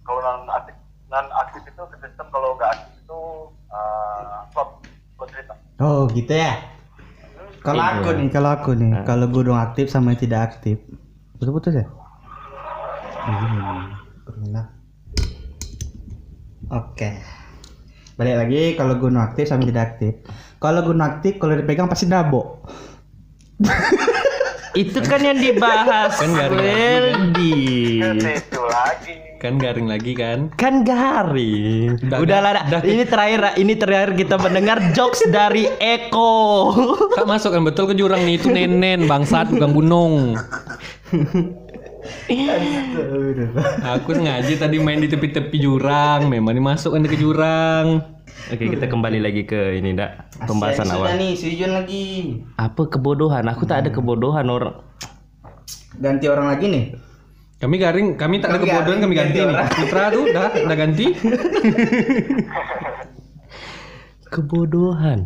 Kalau 0.00 0.20
non 0.22 0.48
aktif, 0.48 0.74
non 1.06 1.26
aktif 1.34 1.60
itu 1.64 1.82
ke 1.82 1.96
sistem 1.98 2.26
kalau 2.30 2.54
nggak 2.54 2.70
aktif 2.70 2.92
itu 2.98 3.20
uh, 3.68 4.38
slot 4.52 4.68
slot 5.12 5.28
cerita. 5.28 5.54
Oh 5.78 6.08
gitu 6.08 6.32
ya. 6.32 6.54
Kalau 7.60 7.82
Iya. 7.82 7.92
aku 7.98 8.08
nih, 8.14 8.28
kalau 8.30 8.50
aku 8.54 8.70
nih, 8.72 8.92
kalau 9.02 9.26
gunung 9.26 9.58
aktif 9.58 9.90
sama 9.90 10.14
yang 10.14 10.20
tidak 10.22 10.40
aktif, 10.46 10.78
putus-putus 11.34 11.74
ya? 11.74 11.84
Pernah. 13.26 14.66
Oke. 16.70 17.10
Balik 18.14 18.36
lagi 18.38 18.62
kalau 18.78 18.94
gunung 19.02 19.18
aktif 19.18 19.50
sama 19.50 19.66
tidak 19.66 19.98
aktif. 19.98 20.22
Kalau 20.62 20.86
gunung 20.86 21.02
aktif 21.02 21.42
kalau 21.42 21.58
dipegang 21.58 21.90
pasti 21.90 22.06
dabo. 22.06 22.62
Itu 24.76 25.00
kan 25.00 25.24
yang 25.24 25.40
dibahas 25.40 26.20
Kan 26.20 26.36
garing 26.36 26.60
lagi, 26.60 27.56
kan? 27.96 28.16
Lagi. 28.20 29.14
Kan 29.40 29.54
garing 29.56 29.88
lagi 29.88 30.12
kan? 30.12 30.38
Kan 30.54 30.74
garing. 30.84 31.96
Udah, 32.06 32.38
dak. 32.44 32.64
udah. 32.68 32.82
ini 32.84 33.04
terakhir, 33.08 33.40
ini 33.56 33.72
terakhir 33.74 34.10
kita 34.14 34.36
mendengar 34.36 34.78
jokes 34.92 35.24
dari 35.32 35.66
Eko. 35.80 36.70
Kak 37.16 37.26
masuk 37.26 37.56
kan 37.56 37.64
betul 37.64 37.88
ke 37.88 37.94
jurang 37.96 38.22
nih 38.22 38.36
itu 38.36 38.52
nenen 38.52 39.08
bangsat 39.08 39.48
bukan 39.50 39.70
gunung. 39.74 40.14
Aku 43.96 44.10
ngaji 44.16 44.52
tadi 44.58 44.76
main 44.80 45.00
di 45.02 45.08
tepi-tepi 45.10 45.58
jurang, 45.60 46.30
memang 46.30 46.54
dimasukkan 46.56 47.02
ke 47.06 47.16
jurang. 47.18 48.02
Oke, 48.46 48.70
kita 48.70 48.86
kembali 48.86 49.18
lagi 49.18 49.42
ke 49.42 49.74
ini, 49.78 49.96
dak. 49.96 50.30
Pembahasan 50.46 50.86
Sudah 50.86 51.10
awal. 51.10 51.18
nih, 51.18 51.32
Sujun 51.34 51.70
lagi. 51.74 52.04
Apa 52.58 52.86
kebodohan? 52.86 53.42
Aku 53.50 53.66
tak 53.66 53.86
ada 53.86 53.90
kebodohan 53.90 54.46
orang. 54.46 54.82
Ganti 55.98 56.26
orang 56.30 56.54
lagi 56.54 56.66
nih. 56.70 56.84
Kami 57.56 57.80
garing, 57.80 58.08
kami 58.20 58.36
tak 58.38 58.52
ada 58.52 58.58
Kami 58.60 58.68
kebodohan, 58.68 58.86
garing, 58.86 59.00
kami 59.02 59.14
ganti 59.16 59.38
ganti 59.40 59.50
nih. 59.50 59.68
Putra 59.72 60.04
tuh 60.12 60.22
udah, 60.28 60.46
udah 60.62 60.76
ganti. 60.76 61.06
Kebodohan. 64.36 65.20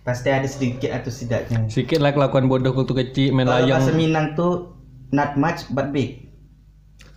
Pasti 0.00 0.28
ada 0.32 0.48
sedikit 0.48 0.90
atau 0.90 1.12
tidaknya. 1.12 1.68
Sikit 1.70 2.00
lah 2.02 2.10
kelakuan 2.16 2.50
bodoh 2.50 2.72
waktu 2.72 2.94
kecil 3.06 3.36
main 3.36 3.46
layang. 3.46 3.80
bahasa 3.80 3.92
Minang 3.94 4.34
tuh 4.34 4.79
not 5.10 5.36
much 5.38 5.66
but 5.70 5.90
big. 5.94 6.30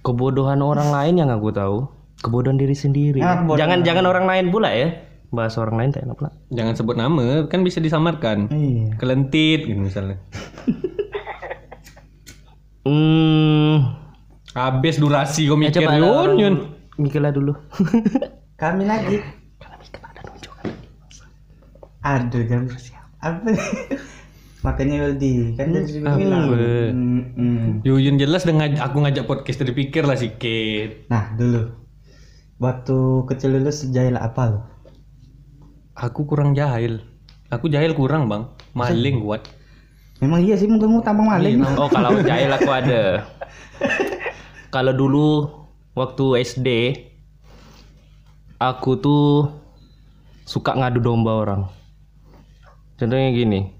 Kebodohan 0.04 0.60
orang 0.60 0.90
lain 0.92 1.24
yang 1.24 1.30
aku 1.32 1.50
tahu. 1.54 1.88
Kebodohan 2.22 2.60
diri 2.60 2.76
sendiri. 2.76 3.20
Ah, 3.24 3.42
kebodohan 3.42 3.58
jangan 3.58 3.74
orang 3.80 3.84
jangan 3.88 4.06
orang 4.06 4.26
lain 4.28 4.46
pula 4.52 4.70
ya. 4.74 4.90
Bahas 5.34 5.58
orang 5.58 5.76
lain 5.82 5.90
tak 5.90 6.06
enak 6.06 6.16
pula. 6.20 6.32
Jangan 6.54 6.74
sebut 6.78 6.96
nama, 7.00 7.50
kan 7.50 7.66
bisa 7.66 7.82
disamarkan. 7.82 8.54
Iya. 8.54 9.00
Kelentit 9.02 9.66
gitu 9.66 9.80
misalnya. 9.80 10.22
Hmm. 12.84 13.96
Habis 14.52 15.00
durasi 15.00 15.48
kau 15.48 15.56
Ya, 15.56 15.72
mikir 15.72 15.88
ada 15.88 16.04
yun 16.04 16.32
yun. 16.36 16.56
Mikirlah 17.00 17.32
dulu. 17.32 17.56
Kami 18.62 18.84
lagi. 18.84 19.24
Aduh 22.04 22.44
jam 22.44 22.68
apa? 23.24 23.56
Makanya 24.64 24.96
Weldi 25.04 25.60
kan 25.60 25.76
dia 25.76 25.84
juga 25.84 26.16
Apa? 26.16 26.20
bilang. 26.24 26.44
Hmm, 26.48 27.22
hmm. 27.36 27.68
Yuyun 27.84 28.16
jelas 28.16 28.48
dengan 28.48 28.72
aku 28.80 29.04
ngajak 29.04 29.28
podcast 29.28 29.60
tadi 29.60 29.76
pikir 29.76 30.08
lah 30.08 30.16
sikit. 30.16 31.12
Nah 31.12 31.36
dulu 31.36 31.68
waktu 32.64 32.98
kecil 33.28 33.60
dulu 33.60 33.68
sejahil 33.68 34.16
apa 34.16 34.44
lo? 34.48 34.60
Aku 36.00 36.24
kurang 36.24 36.56
jahil. 36.56 37.04
Aku 37.52 37.68
jahil 37.68 37.92
kurang 37.92 38.32
bang. 38.32 38.48
Maling 38.72 39.20
kuat. 39.20 39.44
Memang 40.24 40.40
iya 40.40 40.56
sih 40.56 40.72
muka 40.72 40.88
tampang 41.04 41.28
maling. 41.28 41.60
Oh 41.76 41.92
kalau 41.92 42.16
jahil 42.24 42.48
aku 42.48 42.72
ada. 42.72 43.28
Kalau 44.74 44.90
dulu 44.90 45.46
waktu 45.94 46.42
SD 46.42 46.70
aku 48.58 48.98
tuh 48.98 49.54
suka 50.50 50.74
ngadu 50.74 50.98
domba 50.98 51.38
orang. 51.38 51.62
Contohnya 52.98 53.30
gini. 53.30 53.73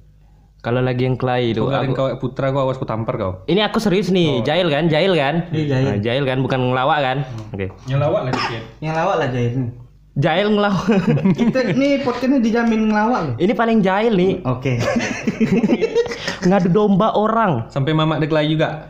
Kalau 0.64 0.80
lagi 0.80 1.04
yang 1.04 1.20
tuh 1.20 1.28
garing 1.68 1.92
aku- 1.92 1.92
kau 1.92 2.08
putra 2.24 2.48
kau 2.56 2.64
awas 2.64 2.80
ku 2.80 2.88
tampar 2.88 3.20
kau. 3.20 3.44
Ini 3.52 3.68
aku 3.68 3.84
serius 3.84 4.08
nih, 4.08 4.48
jahil 4.48 4.72
kan? 4.72 4.88
Jahil 4.88 5.12
kan? 5.12 5.52
Iya, 5.52 5.76
jahil. 5.76 5.88
Nah, 5.92 5.98
jahil 6.00 6.24
kan 6.24 6.40
bukan 6.40 6.72
ngelawak 6.72 7.00
kan? 7.04 7.18
Oke. 7.52 7.68
Nyelawak 7.84 8.22
lah 8.24 8.32
sikit. 8.32 8.64
Yang 8.80 8.96
lawak 8.96 9.16
lah 9.20 9.28
jahil 9.28 9.52
nih. 9.60 9.72
Jahil 10.14 10.48
ngelawak. 10.56 10.86
Kita 11.44 11.60
nih 11.68 11.92
podcastnya 12.08 12.40
dijamin 12.40 12.82
ngelawak. 12.88 13.36
Ini 13.44 13.54
paling 13.54 13.84
jahil 13.84 14.16
nih, 14.16 14.32
Oke. 14.48 14.80
ngadu 16.48 16.72
domba 16.72 17.12
orang. 17.12 17.68
Sampai 17.68 17.92
mamak 17.92 18.24
deklarasi 18.24 18.56
juga. 18.56 18.88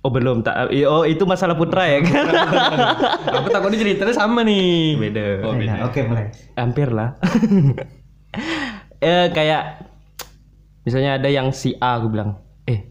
Oh 0.00 0.08
belum 0.08 0.40
tak. 0.40 0.72
Oh 0.88 1.04
itu 1.04 1.28
masalah 1.28 1.60
putra 1.60 1.92
ya 1.92 2.00
kan? 2.00 2.24
aku 3.36 3.52
takutnya 3.52 3.84
ceritanya 3.84 4.16
sama 4.16 4.48
nih. 4.48 4.96
Beda. 4.96 5.44
Oh, 5.44 5.52
beda. 5.52 5.92
Oke 5.92 6.08
mulai. 6.08 6.32
Hampir 6.56 6.88
lah. 6.88 7.20
eh 8.96 9.28
kayak 9.28 9.91
misalnya 10.82 11.18
ada 11.18 11.28
yang 11.30 11.50
si 11.54 11.74
A 11.78 11.98
aku 11.98 12.12
bilang, 12.12 12.38
eh 12.66 12.86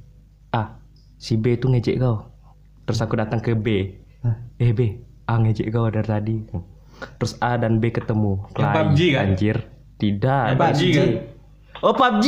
A, 0.51 0.79
si 1.19 1.35
B 1.35 1.55
itu 1.55 1.67
ngejek 1.67 1.99
kau. 1.99 2.27
Terus 2.87 2.99
aku 2.99 3.15
datang 3.15 3.39
ke 3.39 3.55
B, 3.55 3.95
Hah? 4.25 4.35
eh 4.59 4.71
B, 4.71 4.99
A 5.27 5.39
ngejek 5.39 5.71
kau 5.71 5.87
dari 5.87 6.07
tadi. 6.07 6.35
Terus 7.17 7.33
A 7.41 7.57
dan 7.57 7.81
B 7.81 7.89
ketemu. 7.89 8.41
Yang 8.57 8.69
PUBG 8.75 8.99
kan? 9.13 9.23
Anjir. 9.25 9.57
Tidak. 10.01 10.43
Yang 10.53 10.57
PUBG 10.57 10.81
kan? 10.93 11.09
Oh 11.81 11.93
PUBG 11.97 12.25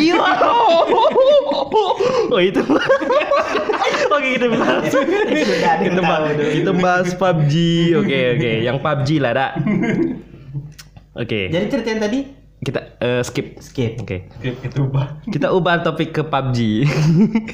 Oh 2.34 2.42
itu 2.42 2.62
Oke 4.14 4.28
kita 4.34 4.48
bahas 4.50 4.90
Kita 4.90 6.02
bahas, 6.02 6.34
kita 6.58 6.72
bahas 6.74 7.10
PUBG 7.14 7.54
Oke 8.02 8.20
oke 8.34 8.52
Yang 8.66 8.78
PUBG 8.82 9.10
lah 9.22 9.32
dak 9.38 9.52
Oke 11.14 11.54
Jadi 11.54 11.66
cerita 11.70 11.88
yang 11.94 12.02
tadi 12.02 12.20
Kita 12.64 12.80
eh, 13.04 13.22
skip. 13.22 13.60
Skip. 13.60 14.00
Oke. 14.00 14.32
Kita 14.40 14.80
ubah. 14.80 15.06
Kita 15.28 15.48
ubah 15.52 15.84
topik 15.84 16.16
ke 16.16 16.22
PUBG 16.24 16.88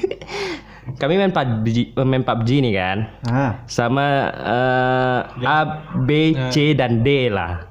Kami 1.00 1.14
main 1.20 1.30
PUBG, 1.30 1.94
main 2.02 2.24
PUBG 2.24 2.48
nih 2.64 2.72
kan? 2.74 2.98
Ah. 3.26 3.52
Sama 3.66 4.32
eh, 4.32 5.46
A, 5.46 5.58
B, 6.06 6.34
C, 6.50 6.72
dan 6.74 7.02
D 7.02 7.30
lah. 7.30 7.70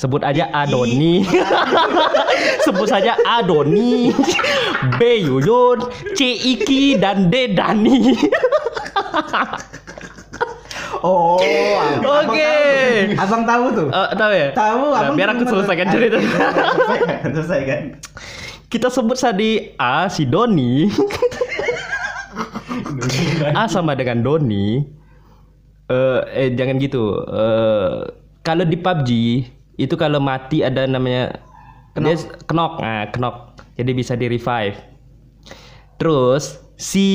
Sebut 0.00 0.24
aja 0.24 0.48
A 0.56 0.64
Doni 0.64 1.20
Sebut 2.64 2.88
saja 2.88 3.20
A 3.20 3.44
Doni 3.44 4.08
B 4.96 5.28
Yuyun. 5.28 5.84
C 6.16 6.40
Iki 6.40 6.96
dan 6.96 7.28
D 7.28 7.52
Dani 7.52 8.16
Oh. 11.00 11.36
Oke. 11.36 11.56
tahu. 12.04 12.36
Abang 13.16 13.42
tahu 13.42 13.64
tuh. 13.72 13.88
Eh, 13.88 14.08
Tahu 14.12 14.32
ya? 14.32 14.48
Tahu 14.52 14.82
Nah, 14.86 15.00
abang. 15.00 15.16
Biar 15.16 15.28
aku 15.32 15.42
selesaikan 15.44 15.86
cerita 15.88 16.16
Selesaikan, 16.24 17.30
Selesaikan. 17.32 17.80
Kita 18.70 18.86
sebut 18.86 19.14
tadi 19.14 19.74
A 19.74 20.06
si 20.06 20.22
Doni 20.24 20.86
A 23.58 23.66
sama 23.66 23.94
dengan 23.94 24.22
Doni 24.22 24.78
eh, 25.90 26.20
eh 26.30 26.48
jangan 26.54 26.78
gitu 26.78 27.18
eh, 27.18 27.96
Kalau 28.40 28.62
di 28.62 28.76
PUBG 28.76 29.08
Itu 29.74 29.94
kalau 29.94 30.22
mati 30.22 30.62
ada 30.62 30.86
namanya 30.86 31.34
Dia 31.98 32.14
s- 32.14 32.30
Knock 32.46 32.78
nah, 32.78 33.10
Knock 33.10 33.58
Jadi 33.74 33.90
bisa 33.90 34.14
di 34.14 34.26
revive 34.28 34.76
Terus 35.98 36.58
Si 36.80 37.08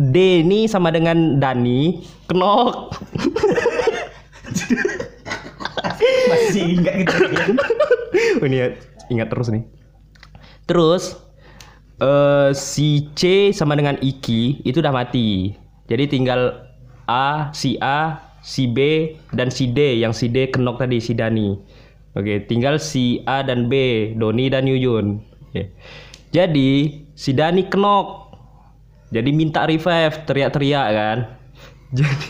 D 0.00 0.40
ini 0.40 0.64
sama 0.64 0.88
dengan 0.88 1.36
Dani 1.36 2.00
Knock 2.32 2.96
Masih 6.32 6.80
ingat 6.80 6.94
gitu. 7.04 7.20
Oh, 8.40 8.46
ini 8.48 8.56
ya, 8.64 8.68
ingat 9.12 9.28
terus 9.28 9.52
nih. 9.52 9.64
Terus 10.64 11.20
eh 12.00 12.50
si 12.56 13.12
C 13.12 13.52
sama 13.52 13.76
dengan 13.76 14.00
Iki 14.00 14.64
itu 14.64 14.80
udah 14.80 14.94
mati. 14.94 15.52
Jadi 15.84 16.08
tinggal 16.08 16.64
A, 17.04 17.52
si 17.52 17.76
A, 17.84 18.24
si 18.40 18.64
B 18.64 19.12
dan 19.36 19.52
si 19.52 19.68
D 19.68 20.00
yang 20.00 20.16
si 20.16 20.32
D 20.32 20.48
kenok 20.48 20.80
tadi 20.80 20.96
si 20.98 21.12
Dani. 21.12 21.52
Oke, 22.14 22.46
tinggal 22.46 22.80
si 22.80 23.20
A 23.28 23.44
dan 23.44 23.68
B, 23.68 24.14
Doni 24.16 24.48
dan 24.48 24.64
Yuyun. 24.64 25.20
Oke. 25.50 25.74
Jadi 26.32 27.04
si 27.12 27.30
Dani 27.36 27.68
kenok. 27.68 28.23
Jadi 29.14 29.30
minta 29.30 29.62
revive, 29.62 30.16
teriak-teriak 30.26 30.88
kan. 30.90 31.18
Jadi 31.98 32.26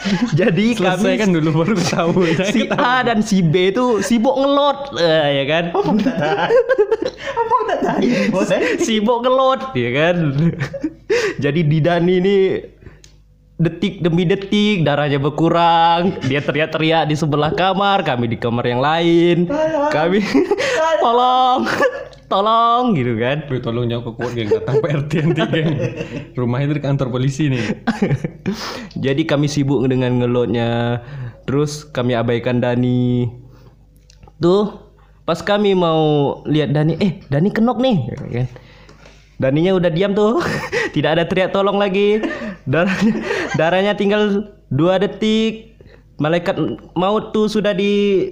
jadi 0.40 0.66
kami 0.76 0.96
Selesaikan 0.96 1.30
dulu 1.32 1.50
baru 1.64 1.74
tahu. 1.76 2.12
si 2.54 2.66
A 2.72 3.04
dan 3.04 3.20
si 3.20 3.44
B 3.44 3.72
itu 3.72 4.00
sibuk 4.00 4.34
ngelot 4.36 4.96
eh, 4.96 5.42
ya 5.42 5.44
kan 5.48 5.64
Abang 5.76 5.98
tak. 6.00 6.16
Abang 7.36 7.62
tak 7.68 7.78
tahu. 7.84 8.40
Sibuk 8.80 9.18
ngelot 9.24 9.76
ya 9.76 9.90
kan 9.92 10.16
Jadi 11.42 11.60
di 11.66 11.78
Dani 11.82 12.14
ini 12.20 12.36
detik 13.60 14.00
demi 14.00 14.24
detik 14.24 14.88
darahnya 14.88 15.20
berkurang. 15.20 16.16
Dia 16.24 16.40
teriak-teriak 16.40 17.12
di 17.12 17.12
sebelah 17.12 17.52
kamar, 17.52 18.00
kami 18.08 18.32
di 18.32 18.40
kamar 18.40 18.64
yang 18.64 18.80
lain. 18.80 19.44
Kami 19.92 20.24
tolong. 21.04 21.68
Tolong 22.30 22.94
gitu 22.94 23.18
kan. 23.18 23.42
Wih, 23.50 23.58
tolong 23.58 23.90
jangan 23.90 24.06
kekuat 24.06 24.32
geng 24.38 24.48
datang 24.54 24.78
PRT 24.78 25.12
nanti 25.26 25.42
geng. 25.50 25.70
Rumahnya 26.38 26.64
itu 26.70 26.74
di 26.78 26.82
kantor 26.86 27.08
polisi 27.10 27.50
nih. 27.50 27.82
Jadi 29.04 29.26
kami 29.26 29.50
sibuk 29.50 29.82
dengan 29.90 30.22
ngelotnya. 30.22 31.02
Terus 31.50 31.82
kami 31.90 32.14
abaikan 32.14 32.62
Dani. 32.62 33.26
Tuh, 34.38 34.78
pas 35.26 35.42
kami 35.42 35.74
mau 35.74 36.38
lihat 36.46 36.70
Dani, 36.70 36.94
eh 37.02 37.18
Dani 37.26 37.50
kenok 37.50 37.82
nih, 37.82 37.96
gitu 38.14 38.24
kan. 38.30 38.46
Daninya 39.42 39.72
udah 39.74 39.90
diam 39.90 40.14
tuh, 40.14 40.38
tidak 40.94 41.18
ada 41.18 41.24
teriak 41.26 41.50
tolong 41.50 41.82
lagi. 41.82 42.22
Darahnya, 42.70 43.14
darahnya 43.58 43.92
tinggal 43.98 44.46
dua 44.70 45.02
detik. 45.02 45.74
Malaikat 46.22 46.54
maut 46.94 47.34
tuh 47.34 47.50
sudah 47.50 47.74
di 47.74 48.28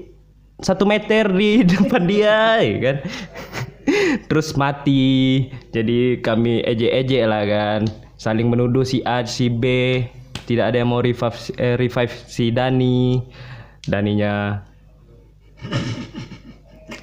satu 0.62 0.87
meter 0.87 1.26
di 1.35 1.64
depan 1.75 2.07
dia, 2.07 2.62
ya 2.62 2.76
kan. 2.78 2.97
Terus 4.28 4.55
mati. 4.55 5.47
Jadi 5.75 6.23
kami 6.23 6.62
ejek-ejek 6.64 7.25
lah 7.26 7.43
kan. 7.45 7.81
Saling 8.19 8.50
menuduh 8.50 8.83
si 8.83 9.02
A, 9.07 9.23
si 9.25 9.49
B. 9.52 9.64
Tidak 10.49 10.64
ada 10.64 10.81
yang 10.81 10.90
mau 10.90 11.05
revive, 11.05 11.38
eh, 11.61 11.76
revive 11.76 12.14
si 12.26 12.49
Dani. 12.50 13.21
Daninya 13.88 14.64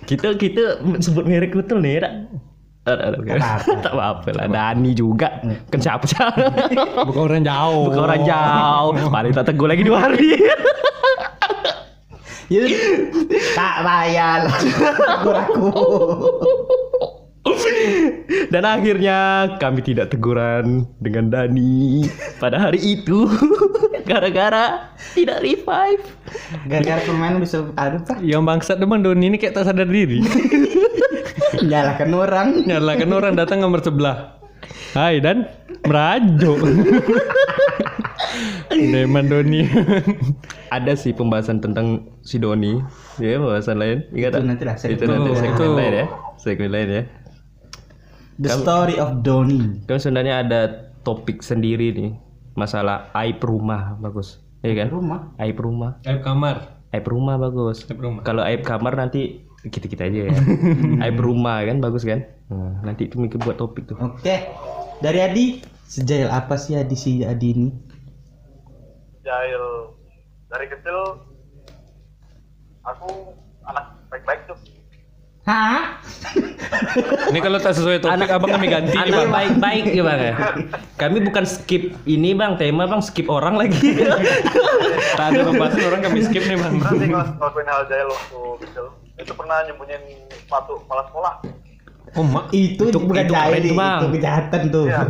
kita 0.05 0.37
kita 0.37 0.85
sebut 1.01 1.25
merek 1.25 1.57
betul 1.57 1.81
nih, 1.81 2.05
aduh, 2.85 3.25
Tak 3.85 3.93
apa-apa 3.97 4.29
lah. 4.37 4.45
Dani 4.45 4.93
juga. 4.93 5.41
Kan 5.73 5.79
siapa 5.81 6.05
siapa? 6.05 6.53
Bukan 7.09 7.21
orang 7.33 7.41
jauh. 7.41 7.89
Bukan 7.89 8.01
orang 8.05 8.21
jauh. 8.21 8.93
Paling 9.09 9.33
tak 9.33 9.45
tegur 9.49 9.65
lagi 9.65 9.81
dua 9.81 10.05
hari. 10.05 10.37
Ya, 12.45 12.61
tak 13.57 13.75
bayar. 13.81 14.45
Aku. 14.45 15.69
Dan 18.53 18.65
akhirnya 18.65 19.49
kami 19.61 19.81
tidak 19.85 20.13
teguran 20.13 20.85
dengan 20.97 21.29
Dani 21.29 22.05
pada 22.41 22.57
hari 22.57 22.81
itu 22.81 23.29
gara-gara 24.09 24.93
tidak 25.13 25.41
revive. 25.45 26.05
Gara-gara 26.65 27.01
pemain 27.05 27.37
bisa 27.37 27.65
aduh 27.77 28.01
pak. 28.01 28.17
Yang 28.21 28.41
bangsat 28.45 28.77
demang 28.81 29.05
Doni 29.05 29.29
ini 29.29 29.37
kayak 29.37 29.61
tak 29.61 29.69
sadar 29.69 29.89
diri. 29.89 30.21
Nyalakan 31.61 32.11
orang. 32.13 32.47
Nyalakan 32.65 33.09
orang 33.13 33.33
datang 33.37 33.61
kamar 33.61 33.81
sebelah. 33.81 34.17
Hai 34.97 35.21
dan 35.21 35.45
merajuk. 35.85 36.61
Deman 38.69 39.27
Doni. 39.27 39.63
Ada 40.69 40.93
sih 40.93 41.11
pembahasan 41.11 41.59
tentang 41.59 42.03
si 42.21 42.35
Doni, 42.35 42.81
ya 43.17 43.37
pembahasan 43.37 43.77
lain. 43.77 43.97
Ingat 44.11 44.31
Itu 44.31 44.37
tak? 44.37 44.43
nanti 44.43 44.63
lah, 44.63 44.75
Itu 44.75 44.83
segmen 44.83 45.07
nanti 45.15 45.31
segmen 45.37 45.71
lain 45.73 45.93
ya. 45.93 46.05
Segmen 46.35 46.69
lain 46.69 46.87
ya. 46.89 47.03
The 48.35 48.49
story 48.51 48.95
of 48.97 49.23
Doni. 49.23 49.85
Kan 49.85 49.97
sebenarnya 49.97 50.43
ada 50.43 50.61
topik 51.01 51.39
sendiri 51.39 51.93
nih 51.93 52.11
masalah 52.53 53.07
aib 53.15 53.39
rumah 53.39 53.95
bagus, 53.97 54.43
ya 54.59 54.75
kan? 54.75 54.91
Rumah. 54.91 55.19
Aib 55.37 55.55
rumah, 55.55 55.99
Aib 56.03 56.19
kamar. 56.19 56.83
aib 56.91 57.05
rumah 57.05 57.35
bagus. 57.37 57.83
Aib 57.85 57.99
rumah. 57.99 58.21
Kalau 58.23 58.43
aib 58.43 58.63
kamar 58.63 58.95
nanti 58.95 59.43
kita 59.63 59.87
kita 59.87 60.07
aja 60.07 60.19
ya. 60.27 60.35
aib 61.07 61.17
rumah 61.17 61.63
kan 61.63 61.79
bagus 61.79 62.03
kan? 62.03 62.27
Nah, 62.47 62.83
nanti 62.83 63.07
itu 63.07 63.17
mikir 63.17 63.39
buat 63.39 63.55
topik 63.55 63.87
tuh. 63.87 63.97
Oke. 63.97 64.45
Dari 64.95 65.19
Adi, 65.19 65.45
sejail 65.83 66.27
apa 66.27 66.55
sih 66.55 66.75
Adi 66.75 66.95
si 66.95 67.11
Adi 67.21 67.47
ini? 67.51 67.67
Jahil 69.25 69.63
dari 70.45 70.69
kecil 70.69 70.97
aku 72.81 73.33
anak 73.65 73.85
baik-baik 74.07 74.45
tuh. 74.45 74.57
Hah? 75.45 76.01
Ini 77.29 77.39
kalau 77.39 77.57
tak 77.57 77.73
sesuai 77.73 77.97
topik 77.99 78.29
abang 78.29 78.49
kami 78.51 78.65
ganti 78.65 78.93
nih 78.93 79.01
Anak 79.03 79.17
bang. 79.19 79.29
baik-baik 79.31 79.83
ya 79.87 80.03
bang 80.03 80.19
ya. 80.19 80.33
Kami 81.01 81.17
bukan 81.21 81.45
skip 81.45 81.93
ini 82.05 82.33
bang 82.33 82.57
tema 82.57 82.85
bang 82.85 82.97
skip 82.99 83.25
orang 83.27 83.53
lagi. 83.55 83.77
Tak 85.15 85.31
ada 85.31 85.47
pembahasan 85.47 85.85
orang 85.85 86.01
kami 86.03 86.19
skip 86.21 86.43
nih 86.43 86.57
bang. 86.57 86.73
Sih 86.81 87.07
ngelas- 87.07 87.33
ngelakuin 87.35 87.67
hal 87.67 87.81
jahil 87.85 88.07
waktu 88.09 88.39
kecil. 88.61 88.85
Itu 89.15 89.31
pernah 89.33 89.57
nyembunyiin 89.63 90.01
sepatu 90.35 90.81
kepala 90.81 91.01
sekolah. 91.07 91.33
Oh 92.15 92.23
mak. 92.23 92.45
Itu, 92.51 92.89
Itu- 92.89 92.99
bukan 92.99 93.23
itu 93.23 93.33
jahil, 93.33 93.61
tuh, 93.63 93.75
Bang. 93.75 93.99
itu 93.99 94.07
kejahatan 94.13 94.61
tuh. 94.69 94.85
Iya. 94.87 95.01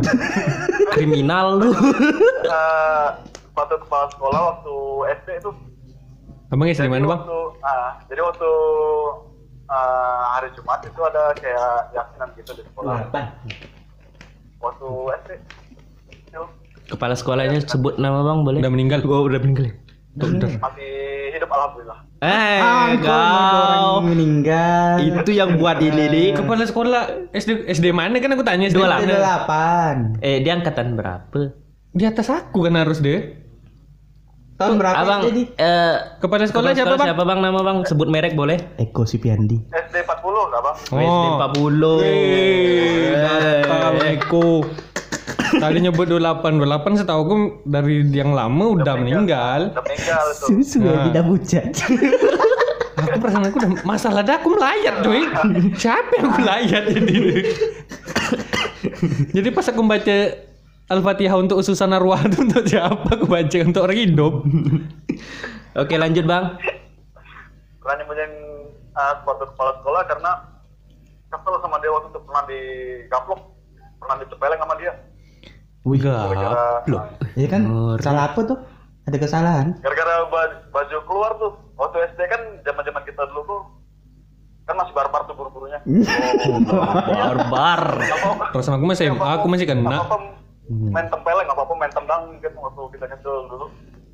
Kriminal 0.90 1.46
lu. 1.56 1.70
Eh, 1.72 3.08
sepatu 3.56 3.80
kepala 3.88 4.04
sekolah 4.12 4.40
waktu 4.52 4.74
SD 5.16 5.28
itu. 5.40 5.50
Abang 6.52 6.68
SD 6.68 6.92
mana 6.92 7.08
bang? 7.08 7.20
Waktu, 7.24 7.38
ah, 7.64 7.90
jadi 8.04 8.20
waktu 8.20 8.50
eh, 9.64 10.22
hari 10.36 10.48
Jumat 10.52 10.80
itu 10.84 11.00
ada 11.00 11.32
kayak 11.40 11.72
yasinan 11.96 12.28
gitu 12.36 12.52
di 12.52 12.62
sekolah. 12.68 13.08
Apa? 13.08 13.32
Waktu 14.60 14.88
SD. 15.24 15.30
Kepala 16.92 17.16
sekolahnya 17.16 17.64
sebut 17.64 17.96
nama 17.96 18.20
bang 18.28 18.44
boleh? 18.44 18.60
Udah 18.60 18.68
meninggal. 18.76 19.00
Gua 19.08 19.24
udah 19.24 19.40
meninggal. 19.40 19.72
ya? 19.72 20.60
Masih 20.60 20.92
hidup 21.32 21.48
alhamdulillah. 21.48 21.98
Eh, 22.20 22.60
ada 22.60 23.08
orang 23.08 23.80
kau. 23.80 23.96
meninggal. 24.04 24.92
Itu 25.00 25.32
yang 25.32 25.56
buat 25.56 25.80
ini 25.80 26.04
nih. 26.12 26.28
Kepala 26.36 26.68
sekolah 26.68 27.32
SD 27.32 27.72
SD 27.72 27.88
mana 27.96 28.20
kan 28.20 28.36
aku 28.36 28.44
tanya 28.44 28.68
SD 28.68 28.76
Dua 28.76 29.00
delapan. 29.00 30.20
Eh, 30.20 30.44
dia 30.44 30.60
angkatan 30.60 30.92
berapa? 30.92 31.56
Di 31.96 32.04
atas 32.04 32.28
aku 32.28 32.68
kan 32.68 32.76
harus 32.76 33.00
deh. 33.00 33.45
Tahun 34.56 34.74
berapa 34.74 34.96
Abang, 34.96 35.20
jadi? 35.22 35.42
eh, 35.52 35.94
Kepala 36.16 36.44
sekolah 36.44 36.72
kepala 36.72 36.72
siapa 36.72 36.94
bang? 36.96 37.06
Siapa 37.06 37.22
bang 37.22 37.38
nama 37.38 37.60
bang? 37.60 37.76
Sebut 37.84 38.08
merek 38.08 38.32
boleh? 38.32 38.56
Eko 38.76 39.04
Sipiandi. 39.04 39.60
SD 39.68 40.00
40 40.00 40.16
enggak 40.48 40.62
bang? 40.62 40.76
Oh. 40.88 40.96
SD 40.96 41.26
40. 41.60 42.00
Wih, 42.00 43.12
datang 43.14 43.94
Eh, 43.98 44.16
Eko. 44.16 44.48
Tadi 45.46 45.78
nyebut 45.78 46.06
28, 46.06 46.56
28 46.58 46.96
setahu 46.96 47.20
aku 47.22 47.36
dari 47.62 48.00
yang 48.10 48.32
lama 48.32 48.64
udah 48.74 48.94
meninggal. 48.96 49.60
Udah 49.70 49.84
meninggal 49.84 50.24
itu. 50.26 50.44
Susu 50.50 50.78
ya 50.80 50.90
Nah. 50.90 51.04
tidak 51.06 51.24
bucat. 51.26 51.64
Aku 52.96 53.16
perasaan 53.20 53.44
aku 53.44 53.56
udah 53.58 53.72
masalah 53.84 54.24
dah 54.24 54.40
aku 54.40 54.56
melayat 54.56 54.94
coy. 55.00 55.20
Siapa 55.78 56.12
yang 56.16 56.32
melayat 56.32 56.82
jadi? 56.88 57.16
jadi 59.36 59.48
pas 59.50 59.66
aku 59.66 59.80
baca 59.82 60.16
Al-Fatihah 60.86 61.34
untuk 61.34 61.58
ususan 61.58 61.90
arwah 61.90 62.22
itu 62.22 62.38
untuk 62.40 62.62
siapa 62.64 63.08
aku 63.10 63.26
baca 63.26 63.56
untuk 63.60 63.82
orang 63.82 63.98
hidup. 63.98 64.34
Oke, 65.82 65.94
lanjut 65.94 66.24
bang. 66.24 66.44
Pernah 67.76 67.94
nyembunyiin 67.98 68.32
uh, 68.92 69.12
sepatu 69.16 69.44
kepala 69.48 69.72
sekolah 69.76 70.02
karena 70.06 70.30
kesel 71.26 71.54
sama 71.58 71.76
dia 71.78 71.90
waktu 71.90 72.08
itu 72.08 72.20
pernah 72.20 72.42
digaplok. 72.44 73.40
Pernah 73.96 74.16
dicepeleng 74.22 74.60
sama 74.60 74.74
dia. 74.76 74.92
Wih, 75.82 75.98
Gara-gara 75.98 76.82
Loh. 76.86 77.02
ya 77.34 77.46
kan 77.46 77.62
Ngeri. 77.62 78.02
salah 78.02 78.22
apa 78.28 78.40
tuh? 78.42 78.58
Ada 79.06 79.16
kesalahan? 79.16 79.66
gara-gara 79.80 80.26
ba- 80.26 80.66
baju 80.68 80.96
keluar 81.04 81.30
tuh 81.36 81.50
waktu 81.76 82.10
SD 82.10 82.26
kan 82.26 82.40
zaman 82.60 82.82
zaman 82.82 83.02
kita 83.02 83.22
dulu 83.24 83.42
tuh 83.44 83.60
kan 84.64 84.74
masih 84.74 84.90
barbar 84.92 85.22
tuh 85.24 85.34
buru-burunya 85.34 85.78
Barbar. 86.66 87.80
nggak 87.96 88.18
apa-apa 88.18 88.44
Perasaan 88.50 88.74
aku 88.76 88.86
masih 88.88 89.06
aku 89.14 89.46
masih 89.46 89.62
kena. 89.64 90.02
Apa-apa 90.66 90.90
main 90.90 91.06
tempeleng 91.06 91.44
nggak 91.46 91.56
apa-apa 91.56 91.74
main 91.78 91.92
tendang 91.94 92.22
kan 92.42 92.52
waktu 92.58 92.82
kita 92.98 93.06
kecil 93.14 93.34
dulu 93.46 93.66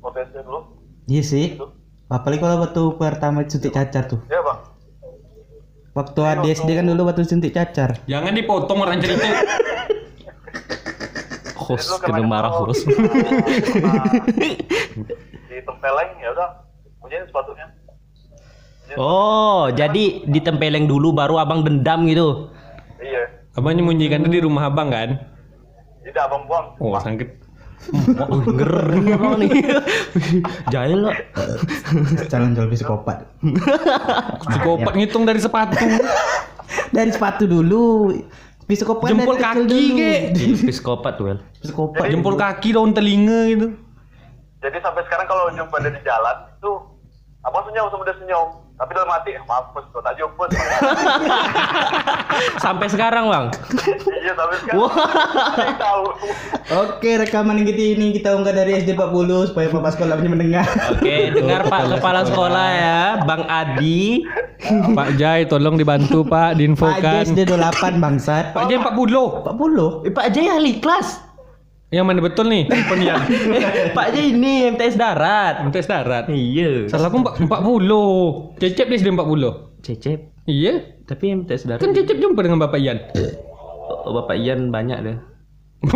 waktu 0.05 0.17
SD 0.29 0.37
dulu 0.45 0.61
Iya 1.03 1.19
sih. 1.19 1.59
Apalagi 2.07 2.39
kalau 2.39 2.63
waktu 2.63 2.81
pertama 2.95 3.43
suntik 3.43 3.75
cacar 3.75 4.07
tuh. 4.07 4.23
ya 4.31 4.39
bang 4.39 4.59
Waktu 5.93 6.19
AD 6.25 6.45
SD 6.47 6.69
kan 6.79 6.85
dulu 6.87 7.05
waktu 7.05 7.27
suntik 7.27 7.51
cacar. 7.51 7.99
Jangan 8.07 8.33
dipotong 8.33 8.79
orang 8.81 9.03
cerita. 9.03 9.27
Host 11.63 11.95
kena 12.03 12.27
marah 12.27 12.51
host. 12.51 12.83
kita, 12.83 12.99
uh, 12.99 14.03
di 15.47 15.59
tempeleng 15.63 16.11
ya 16.19 16.35
udah 16.35 16.49
punya 16.99 17.23
sepatunya 17.23 17.71
Oh, 18.99 19.71
jadi 19.71 20.27
ditempeleng 20.27 20.91
dulu 20.91 21.15
baru 21.15 21.39
abang 21.39 21.63
dendam 21.63 22.03
gitu. 22.03 22.51
iya 22.99 23.31
Abang 23.55 23.79
menyembunyikan 23.79 24.27
itu 24.27 24.29
di 24.37 24.41
rumah 24.43 24.67
abang 24.67 24.91
kan? 24.91 25.32
Tidak 26.03 26.23
abang 26.27 26.43
buang 26.45 26.65
Oh, 26.77 26.99
sangkit. 26.99 27.29
Ngeri 28.47 29.11
abang 29.11 29.35
nih. 29.43 29.51
Jahil 30.73 31.03
lah. 31.03 31.15
Calon 32.31 32.55
calon 32.55 32.71
psikopat. 32.71 33.27
Psikopat 34.47 34.93
ngitung 34.95 35.27
dari 35.27 35.39
sepatu. 35.43 35.83
Dari 36.95 37.11
sepatu 37.11 37.43
dulu. 37.43 38.15
Psikopat 38.63 39.11
Jempol 39.11 39.35
kaki, 39.35 39.67
dulu. 39.67 39.99
Ge. 39.99 40.15
Psikopat 40.71 41.15
well. 41.19 41.39
Psikopat. 41.59 42.07
Jempol 42.07 42.39
kaki 42.39 42.71
daun 42.71 42.95
telinga 42.95 43.51
gitu. 43.51 43.67
jadi 44.63 44.79
sampai 44.79 45.03
sekarang 45.03 45.27
kalau 45.27 45.51
jumpa 45.51 45.75
dia 45.83 45.91
di 45.91 45.99
jalan 46.07 46.37
itu 46.55 46.71
abang 47.43 47.67
senyum 47.67 47.91
sama 47.91 48.07
dia 48.07 48.15
senyum 48.15 48.62
tapi 48.83 48.99
dalam 48.99 49.15
hati 49.15 49.31
mampus 49.47 49.87
kau 49.95 50.03
tak 50.03 50.19
jumpa 50.19 50.43
Sampai 52.67 52.91
sekarang 52.91 53.31
bang. 53.31 53.47
Iya, 54.11 54.35
tapi 54.35 54.59
sekarang 54.59 55.79
tahu. 55.79 56.05
Oke, 56.83 57.15
rekaman 57.15 57.63
kita 57.63 57.95
ini 57.95 58.11
kita 58.11 58.35
unggah 58.35 58.51
dari 58.51 58.83
SD 58.83 58.99
40 58.99 59.55
supaya 59.55 59.71
Bapak 59.71 59.95
sekolah 59.95 60.19
ini 60.19 60.29
mendengar. 60.35 60.67
Oke, 60.99 61.31
dengar 61.31 61.63
Pak 61.71 61.95
Kepala 61.95 62.27
Sekolah 62.27 62.67
ya, 62.75 63.01
Bang 63.23 63.47
Adi. 63.47 64.27
Pak 64.91 65.15
Jai 65.15 65.47
tolong 65.47 65.79
dibantu 65.79 66.27
Pak 66.27 66.51
Pak 66.51 66.59
diinfokan. 66.59 67.23
SD 67.23 67.47
28 67.47 68.03
bangsat. 68.03 68.51
Pak 68.51 68.67
Jai 68.67 68.83
40. 68.83 69.47
40. 69.47 70.03
Eh, 70.03 70.11
Pak 70.11 70.27
Jai 70.35 70.51
ahli 70.51 70.83
kelas. 70.83 71.22
Yang 71.93 72.05
mana 72.09 72.19
betul 72.25 72.45
nih? 72.49 72.65
Penian. 72.89 73.21
Eh, 73.29 73.93
Pak 73.93 74.17
Jai 74.17 74.33
ini 74.33 74.65
MTS 74.73 74.97
darat. 74.97 75.61
MTS 75.61 75.85
darat. 75.85 76.25
Iya. 76.25 76.89
Salah 76.89 77.13
aku 77.13 77.21
40. 77.21 78.57
Cecep 78.57 78.89
dia 78.89 78.97
SD 78.97 79.13
40. 79.13 79.85
Cecep. 79.85 80.19
Iya. 80.49 80.73
Tapi 81.05 81.45
MTS 81.45 81.69
darat. 81.69 81.85
Kan 81.85 81.93
Cecep 81.93 82.17
jumpa 82.17 82.41
dengan 82.41 82.57
Bapak 82.65 82.81
Ian. 82.81 82.97
Oh, 84.09 84.09
Bapak 84.09 84.41
Ian 84.41 84.73
banyak 84.73 84.99
deh. 85.05 85.17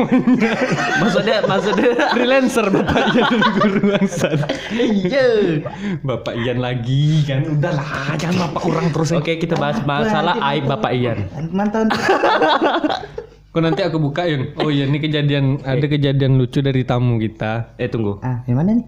maksudnya 0.99 1.47
maksudnya 1.47 2.12
Freelancer 2.12 2.67
Bapak 2.67 3.07
Ian 3.15 3.39
guru 3.55 3.79
bangsat. 3.88 4.39
iya. 4.75 5.63
Bapak 6.05 6.36
Ian 6.38 6.62
lagi 6.62 7.25
kan. 7.25 7.41
Udahlah, 7.57 8.13
jangan 8.21 8.51
bapak 8.51 8.63
orang 8.69 8.88
terus. 8.93 9.15
Oke, 9.17 9.41
kita 9.41 9.57
bahas 9.57 9.81
masalah 9.81 10.38
aib 10.53 10.69
Bapak 10.69 10.93
Ian. 10.93 11.25
Mantan. 11.49 11.89
Kok 13.49 13.60
nanti 13.60 13.81
aku 13.81 13.97
buka 13.97 14.23
Yun. 14.23 14.53
Oh 14.55 14.67
iya 14.67 14.86
ini 14.86 14.97
kejadian 14.97 15.57
ada 15.62 15.81
kejadian 15.81 16.36
lucu 16.36 16.60
dari 16.60 16.81
tamu 16.81 17.17
kita. 17.17 17.73
Eh 17.75 17.88
tunggu. 17.88 18.17
Ah, 18.19 18.41
yang 18.45 18.57
mana 18.57 18.69
nih? 18.75 18.86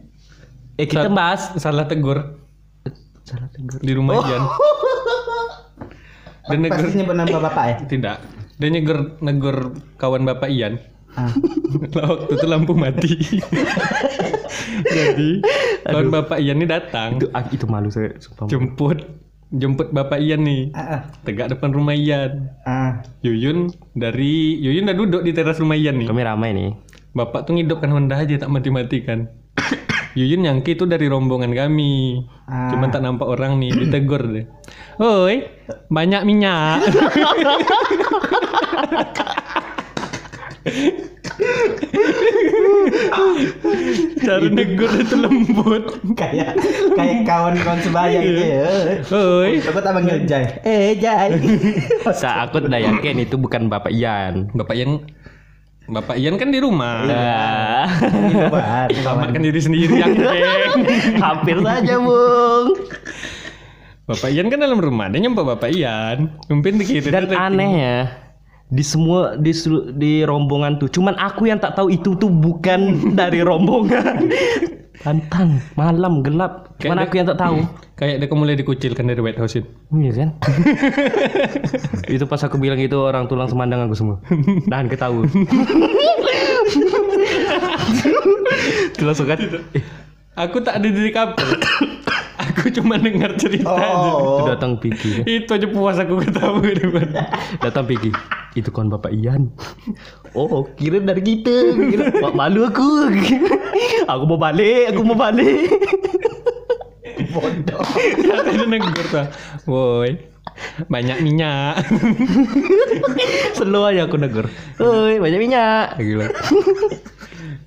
Eh 0.76 0.86
kita 0.86 1.06
Sa- 1.06 1.12
bahas 1.12 1.42
Salah 1.56 1.84
tegur 1.84 2.38
salah 3.22 3.46
tegur. 3.50 3.78
di 3.80 3.92
rumah 3.94 4.20
Ian. 4.24 4.42
Dan 6.50 6.58
negur 6.60 6.82
Pasti 6.82 6.98
nyebut 6.98 7.14
nama 7.14 7.38
bapak 7.40 7.64
ya? 7.64 7.76
tidak. 7.92 8.16
Dia 8.58 8.68
negur 8.68 9.16
negur 9.20 9.56
kawan 9.96 10.24
Bapak 10.24 10.48
Ian. 10.50 10.78
Ah. 11.14 11.30
Waktu 11.96 12.32
itu 12.36 12.46
lampu 12.46 12.74
mati. 12.74 13.12
Jadi 14.82 15.40
kawan 15.84 16.08
Bapak 16.10 16.38
Ian 16.38 16.58
ini 16.58 16.66
datang 16.66 17.18
Itu, 17.18 17.26
ah, 17.32 17.44
itu 17.48 17.64
malu 17.66 17.88
saya 17.88 18.14
sumpah. 18.18 18.46
jemput 18.48 18.98
jemput 19.50 19.90
Bapak 19.90 20.22
Ian 20.22 20.46
nih. 20.46 20.70
Ah, 20.78 20.82
ah. 20.82 21.02
Tegak 21.26 21.50
depan 21.54 21.74
rumah 21.74 21.98
Ian. 21.98 22.54
ah. 22.66 23.02
Yuyun 23.26 23.74
dari 23.98 24.62
Yuyun 24.62 24.86
udah 24.86 24.98
duduk 24.98 25.22
di 25.26 25.34
teras 25.34 25.58
rumah 25.58 25.78
Ian 25.78 25.98
nih. 25.98 26.08
Kami 26.10 26.22
ramai 26.22 26.54
nih. 26.54 26.72
Bapak 27.18 27.50
tuh 27.50 27.58
ngidupkan 27.58 27.90
Honda 27.90 28.22
aja 28.22 28.38
tak 28.38 28.54
mati-mati 28.54 29.02
kan. 29.02 29.34
Yuyun 30.18 30.46
nyangki 30.46 30.78
itu 30.78 30.86
dari 30.86 31.10
rombongan 31.10 31.54
kami. 31.58 32.22
Ah. 32.46 32.70
Cuman 32.70 32.94
tak 32.94 33.02
nampak 33.02 33.26
orang 33.26 33.58
nih, 33.58 33.74
ditegur 33.74 34.22
deh. 34.30 34.46
Oi, 35.02 35.50
banyak 35.90 36.22
minyak. 36.26 36.86
Cara 44.20 44.48
negur 44.52 44.92
itu 45.00 45.16
lembut. 45.16 45.84
kayak 46.14 46.60
kayak 46.94 47.18
kawan-kawan 47.24 47.80
sebaya 47.82 48.20
gitu 48.20 48.44
ya. 48.44 48.70
Oi, 49.10 49.52
Bapak 49.64 49.82
tak 49.82 49.94
panggil 49.96 50.18
Jai. 50.28 50.46
Eh, 50.68 51.00
Jai. 51.00 51.30
Sa 52.12 52.46
aku 52.48 52.64
udah 52.64 52.80
yakin 52.80 53.24
itu 53.24 53.36
bukan 53.40 53.72
Bapak 53.72 53.92
Ian. 53.96 54.52
Bapak 54.54 54.76
Ian 54.76 55.04
Bapak 55.90 56.22
Ian 56.22 56.38
kan 56.38 56.54
di 56.54 56.62
rumah. 56.62 57.02
Nah, 57.10 57.90
Bapak. 58.46 58.94
Selamatkan 58.94 59.42
diri 59.42 59.60
sendiri 59.60 59.94
yakin. 59.98 60.22
hampir 61.26 61.58
saja, 61.66 61.98
Bung. 61.98 62.78
Bapak 64.06 64.30
Ian 64.30 64.54
kan 64.54 64.62
dalam 64.62 64.78
rumah, 64.78 65.10
dia 65.10 65.22
nyampe 65.22 65.42
Bapak 65.42 65.74
Ian. 65.74 66.30
Mungkin 66.46 66.78
begitu. 66.78 67.10
Dan 67.10 67.30
aneh 67.34 67.72
ya, 67.78 67.98
di 68.70 68.86
semua 68.86 69.34
di 69.34 69.50
di 69.98 70.22
rombongan 70.22 70.78
tuh 70.78 70.94
cuman 70.94 71.18
aku 71.18 71.50
yang 71.50 71.58
tak 71.58 71.74
tahu 71.74 71.90
itu 71.90 72.14
tuh 72.14 72.30
bukan 72.30 72.98
dari 73.20 73.42
rombongan. 73.42 74.30
Pantang, 75.00 75.64
malam 75.80 76.20
gelap. 76.20 76.76
Cuman 76.76 77.00
Kayak 77.00 77.08
aku 77.08 77.14
yang 77.16 77.28
tak 77.32 77.40
tahu. 77.40 77.64
Kayak 77.96 78.16
dia 78.20 78.36
mulai 78.36 78.60
dikucilkan 78.60 79.08
dari 79.08 79.24
White 79.24 79.40
House 79.40 79.56
itu. 79.56 79.72
Iya 79.96 80.12
kan? 80.12 80.30
itu 82.20 82.28
pas 82.28 82.44
aku 82.44 82.60
bilang 82.60 82.76
itu 82.84 83.00
orang 83.00 83.32
tulang 83.32 83.48
semandang 83.48 83.88
aku 83.88 83.96
semua. 83.96 84.20
Dan 84.68 84.92
ketahui. 84.92 85.24
Langsung 89.00 89.24
kan. 89.32 89.40
Aku 90.36 90.60
tak 90.60 90.84
ada 90.84 90.88
di 90.92 91.12
kapal. 91.16 91.48
aku 92.44 92.68
cuma 92.76 93.00
dengar 93.00 93.40
cerita 93.40 93.72
aja. 93.72 94.12
itu 94.20 94.44
datang 94.52 94.72
Piki. 94.84 95.24
Itu 95.24 95.56
aja 95.56 95.68
puas 95.72 95.96
aku 95.96 96.20
ketawa 96.28 96.60
depan. 96.60 97.08
Datang 97.64 97.88
Piki. 97.88 98.12
Itu 98.58 98.70
kan 98.74 98.90
Bapak 98.90 99.14
Ian. 99.14 99.50
Oh, 100.38 100.62
kira 100.78 101.02
dari 101.02 101.26
kita. 101.26 101.74
Kira, 101.74 102.06
malu 102.38 102.70
aku. 102.70 103.10
aku 104.14 104.24
mau 104.30 104.38
balik, 104.38 104.94
aku 104.94 105.02
mau 105.02 105.18
balik. 105.18 105.74
Bodoh. 107.34 107.82
Kata 108.30 108.50
dia 108.54 108.68
negur 108.70 109.06
tuh. 109.10 109.26
Woi, 109.66 110.22
banyak 110.86 111.26
minyak. 111.26 111.82
Selalu 113.58 113.80
aja 113.90 114.02
aku 114.06 114.22
negur. 114.22 114.46
Oi, 114.78 115.18
banyak 115.18 115.40
minyak. 115.42 115.98
Gila. 115.98 116.30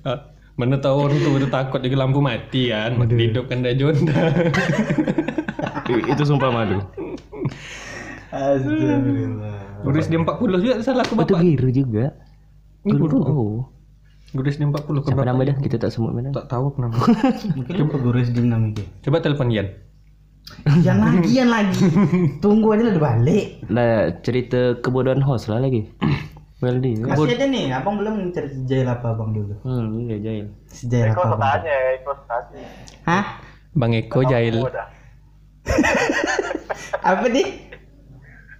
Ah, 0.07 0.33
Mana 0.53 0.77
tahu 0.77 1.09
orang 1.09 1.17
tuh 1.17 1.33
udah 1.33 1.49
takut 1.49 1.81
di 1.81 1.89
lampu 1.97 2.21
mati 2.21 2.69
kan. 2.69 2.93
Hidupkan 2.95 3.65
dia 3.65 3.73
jonda. 3.73 4.13
itu 5.89 6.23
sumpah 6.23 6.53
madu. 6.53 6.77
Astagfirullah. 8.33 9.85
Gurus 9.85 10.07
di 10.07 10.15
40 10.17 10.63
juga 10.63 10.73
salah 10.81 11.05
aku 11.05 11.13
Itu 11.13 11.21
bapak. 11.29 11.41
biru 11.43 11.69
juga. 11.69 12.05
Guru. 12.81 13.17
Oh. 13.21 13.59
Gurus 14.33 14.57
di 14.57 14.65
40 14.65 14.73
kan 14.73 14.81
Siapa 15.05 15.13
bapak. 15.13 15.27
nama 15.29 15.41
dia? 15.45 15.55
Kita 15.55 15.77
tak 15.77 15.93
sebut 15.93 16.09
mana. 16.09 16.33
Tak 16.33 16.49
tahu 16.49 16.73
kenapa. 16.73 16.97
Mungkin 17.57 17.73
lupa 17.77 17.97
guru 18.01 18.17
SD 18.17 18.41
namanya. 18.41 18.81
Coba 19.05 19.21
telepon 19.21 19.53
Ian. 19.53 19.69
Yang 20.81 20.99
lagi, 20.99 21.29
yang 21.31 21.49
lagi. 21.49 21.77
Tunggu 22.43 22.73
aja 22.73 22.83
lah 22.83 22.91
udah 22.91 23.03
balik. 23.05 23.45
Lah 23.69 23.93
cerita 24.19 24.75
kebodohan 24.81 25.21
host 25.21 25.47
lah 25.47 25.61
lagi. 25.61 25.87
Weldy. 26.59 26.95
Masih 26.99 27.35
ada 27.35 27.45
nih, 27.45 27.75
abang 27.75 27.99
belum 27.99 28.31
cerita 28.31 28.55
Jail 28.63 28.87
apa 28.87 29.11
abang 29.11 29.35
dulu? 29.35 29.51
Hmm, 29.61 29.99
iya 29.99 30.15
jahil. 30.17 30.47
Sejail 30.71 31.11
Eko 31.11 31.19
apa 31.21 31.27
abang? 31.27 31.41
tanya, 31.43 31.75
Eko 31.99 32.11
tanya. 32.23 32.63
Hah? 33.03 33.25
Bang 33.75 33.91
Eko 33.91 34.23
Jail. 34.23 34.55
Apa 37.03 37.25
nih? 37.27 37.72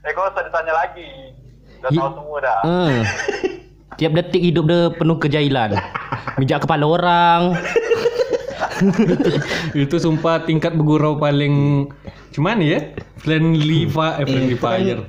Eko 0.04 0.20
usah 0.28 0.44
ditanya 0.44 0.74
lagi. 0.76 1.08
Udah 1.80 1.90
Hi- 1.92 2.00
tahu 2.00 2.12
semua 2.20 2.38
dah. 2.44 2.60
Hmm. 2.68 2.98
Tiap 4.00 4.12
detik 4.18 4.42
hidup 4.44 4.66
dia 4.68 4.82
penuh 4.92 5.18
kejailan. 5.22 5.80
Mijak 6.36 6.66
kepala 6.68 6.84
orang. 6.84 7.42
itu 9.78 9.96
sumpah 9.96 10.44
tingkat 10.44 10.74
bergurau 10.74 11.16
paling 11.16 11.88
cuman 12.34 12.58
ya 12.58 12.80
friendly 13.22 13.86
fa 13.86 14.18
eh, 14.18 14.26
friendly 14.26 14.58
kan- 14.58 14.82
fire 14.82 15.02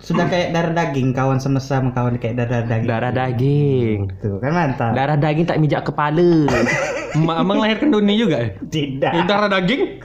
Sudah 0.00 0.30
kayak 0.30 0.54
darah 0.54 0.70
daging, 0.70 1.10
kawan 1.12 1.42
semesta 1.42 1.82
kawan 1.82 2.16
kayak 2.22 2.38
darah 2.38 2.62
daging. 2.62 2.88
Darah 2.88 3.12
daging. 3.12 3.98
Tuh 4.22 4.38
kan 4.38 4.52
mantap. 4.54 4.94
Darah 4.94 5.18
daging 5.18 5.44
tak 5.50 5.58
mijak 5.58 5.82
kepala. 5.82 6.46
Emak 7.18 7.36
abang 7.42 7.58
lahirkan 7.58 7.90
Doni 7.90 8.14
juga 8.14 8.38
ya 8.38 8.48
Tidak. 8.70 9.26
Darah 9.26 9.50
daging 9.50 9.98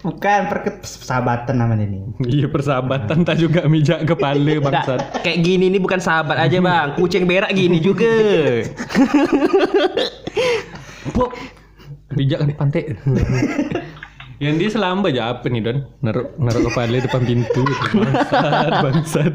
Bukan 0.00 0.40
persahabatan 0.50 1.60
namanya 1.60 1.84
ini. 1.84 2.00
iya 2.26 2.48
persahabatan 2.48 3.24
tak 3.24 3.36
juga 3.40 3.68
mijak 3.68 4.08
kepala 4.08 4.60
bangsat 4.64 5.20
kayak 5.20 5.44
gini 5.44 5.68
nih 5.68 5.80
bukan 5.80 6.00
sahabat 6.00 6.40
aja 6.40 6.60
bang. 6.60 6.88
Kucing 6.96 7.28
berak 7.28 7.52
gini 7.52 7.80
juga. 7.80 8.08
Pop. 11.16 11.34
Bijak 12.10 12.42
di 12.46 12.54
pantai. 12.54 12.82
Yang 14.40 14.54
dia 14.56 14.68
selamba 14.72 15.12
aja 15.12 15.36
apa 15.36 15.52
nih 15.52 15.60
Don? 15.60 15.84
Naruh 16.00 16.32
naruh 16.40 16.64
kepala 16.72 16.96
depan 16.96 17.28
pintu. 17.28 17.60
Bangsat, 17.92 18.72
bangsat. 18.80 19.34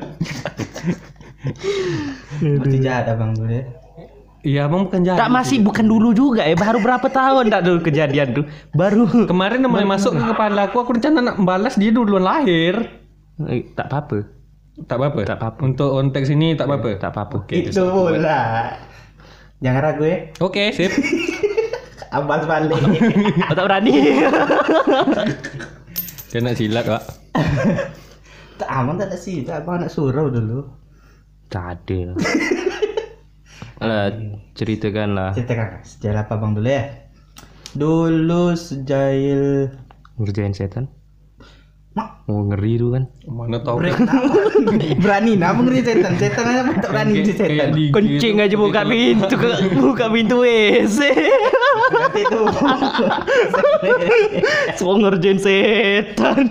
Masih 2.41 2.81
jahat 2.81 3.13
abang 3.13 3.37
dulu 3.37 3.53
ya. 3.53 3.84
Iya, 4.45 4.69
abang 4.69 4.85
bukan 4.85 5.01
jahat. 5.01 5.17
tak 5.17 5.33
masih 5.33 5.57
bukan 5.65 5.89
dulu 5.89 6.13
juga 6.13 6.45
ya. 6.45 6.53
Baru 6.53 6.77
berapa 6.77 7.09
tahun 7.09 7.49
tak 7.49 7.65
dulu 7.65 7.79
kejadian 7.81 8.37
tuh. 8.37 8.45
Baru. 8.77 9.09
Kemarin 9.25 9.65
mulai 9.65 9.89
masuk 9.89 10.13
ke 10.13 10.21
kepala 10.21 10.69
aku, 10.69 10.85
aku 10.85 11.01
rencana 11.01 11.33
nak 11.33 11.41
balas 11.41 11.73
dia 11.81 11.89
duluan 11.89 12.21
lahir. 12.21 13.01
Eh, 13.49 13.65
tak 13.73 13.89
apa-apa. 13.89 14.29
Tak 14.85 15.01
apa-apa. 15.01 15.21
Tak 15.25 15.37
apa-apa. 15.41 15.59
Untuk 15.65 15.89
konteks 15.97 16.29
ini 16.29 16.53
tak 16.53 16.69
apa-apa. 16.69 16.93
Tak 17.01 17.09
apa-apa. 17.09 17.35
Oke. 17.41 17.57
Itu 17.57 17.89
pula. 17.89 18.69
Jangan 19.65 19.81
ragu 19.81 20.03
ya. 20.05 20.17
Oke, 20.37 20.69
sip. 20.77 20.93
Abang 22.15 22.45
balik. 22.45 22.69
Oh, 23.49 23.55
tak 23.57 23.65
berani. 23.65 23.91
Dia 26.29 26.39
nak 26.43 26.53
silat, 26.59 26.85
Pak. 26.85 27.03
tak 28.61 28.69
aman 28.69 28.99
tak 28.99 29.09
ada 29.09 29.17
sih. 29.17 29.41
Tak 29.41 29.63
abang 29.63 29.81
nak 29.81 29.89
surau 29.89 30.27
dulu. 30.29 30.67
tak 31.47 31.81
ada. 31.81 32.13
Alah, 33.83 34.07
ceritakan 34.55 35.09
lah. 35.15 35.31
Ceritakan 35.35 35.83
sejarah 35.83 36.23
apa 36.23 36.39
abang 36.39 36.55
dulu 36.55 36.69
ya. 36.71 37.11
Dulu 37.75 38.55
sejail 38.55 39.67
Ngerjain 40.15 40.55
setan. 40.55 40.87
Mak, 41.95 42.27
Oh 42.27 42.47
ngeri 42.47 42.79
tuh 42.79 42.95
kan. 42.95 43.03
Mana 43.27 43.59
tahu. 43.59 43.83
berani 45.03 45.35
nah 45.35 45.51
ngeri 45.51 45.83
setan. 45.83 46.15
Setan 46.15 46.43
aja 46.47 46.61
tak 46.79 46.91
berani 46.91 47.19
di 47.19 47.33
setan. 47.35 47.75
Kencing 47.91 48.39
aja 48.39 48.55
buka 48.55 48.87
pintu 48.87 49.35
ke 49.35 49.49
buka 49.75 50.07
pintu 50.07 50.43
WC. 50.43 50.99
Berarti 51.91 52.21
itu. 52.23 52.41
Semua 54.79 54.95
ngerjain 55.03 55.39
setan. 55.39 56.47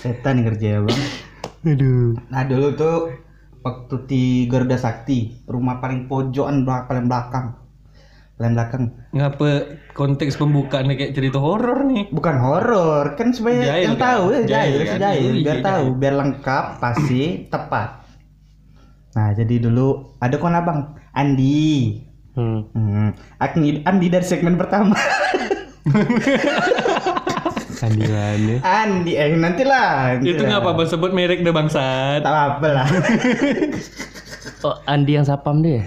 setan 0.00 0.34
ya, 0.60 0.80
Bang. 0.80 1.00
Aduh. 1.64 2.12
Nah, 2.28 2.42
dulu 2.44 2.68
tuh 2.76 2.96
waktu 3.64 3.94
di 4.04 4.22
Garuda 4.46 4.76
Sakti, 4.76 5.32
rumah 5.48 5.80
paling 5.80 6.04
pojokan 6.04 6.62
belakang 6.62 6.86
paling 6.86 7.06
belakang. 7.08 7.46
Paling 8.34 8.52
belakang. 8.52 8.82
Ngapa 9.10 9.48
konteks 9.94 10.34
pembukaannya 10.36 10.94
kayak 10.94 11.14
cerita 11.14 11.38
horor 11.38 11.86
nih? 11.86 12.10
Bukan 12.10 12.34
horor, 12.36 13.14
kan 13.14 13.30
supaya 13.30 13.62
Jahil 13.62 13.82
yang 13.86 13.96
kan? 13.96 14.04
tahu 14.04 14.24
ya, 14.28 14.40
Jahil 14.42 14.44
jahil, 14.44 14.78
kan? 14.84 14.98
jahil, 15.00 15.32
Iya, 15.32 15.40
biar 15.40 15.56
jahil. 15.56 15.64
tahu, 15.64 15.84
biar 15.96 16.14
lengkap, 16.14 16.64
pasti, 16.76 17.22
tepat. 17.54 17.88
Nah, 19.14 19.30
jadi 19.32 19.54
dulu 19.62 20.18
ada 20.18 20.36
kon 20.36 20.52
abang 20.52 20.98
Andi. 21.14 22.02
Hmm. 22.34 22.66
Hmm, 22.74 23.14
Andi, 23.38 23.86
Andi 23.86 24.06
dari 24.10 24.26
segmen 24.26 24.58
pertama. 24.58 24.98
Sandilannya. 27.84 28.56
Andi, 28.60 29.12
eh 29.12 29.36
nantilah. 29.36 30.16
Itu 30.18 30.40
nantilah. 30.40 30.48
ngapa 30.56 30.70
bang 30.72 30.88
sebut 30.88 31.10
merek 31.12 31.44
deh 31.44 31.52
bangsat? 31.52 32.24
Tak 32.24 32.34
apa 32.56 32.68
lah. 32.72 32.86
Oh, 34.60 34.80
Andi 34.88 35.12
yang 35.12 35.28
sapam 35.28 35.60
deh. 35.60 35.84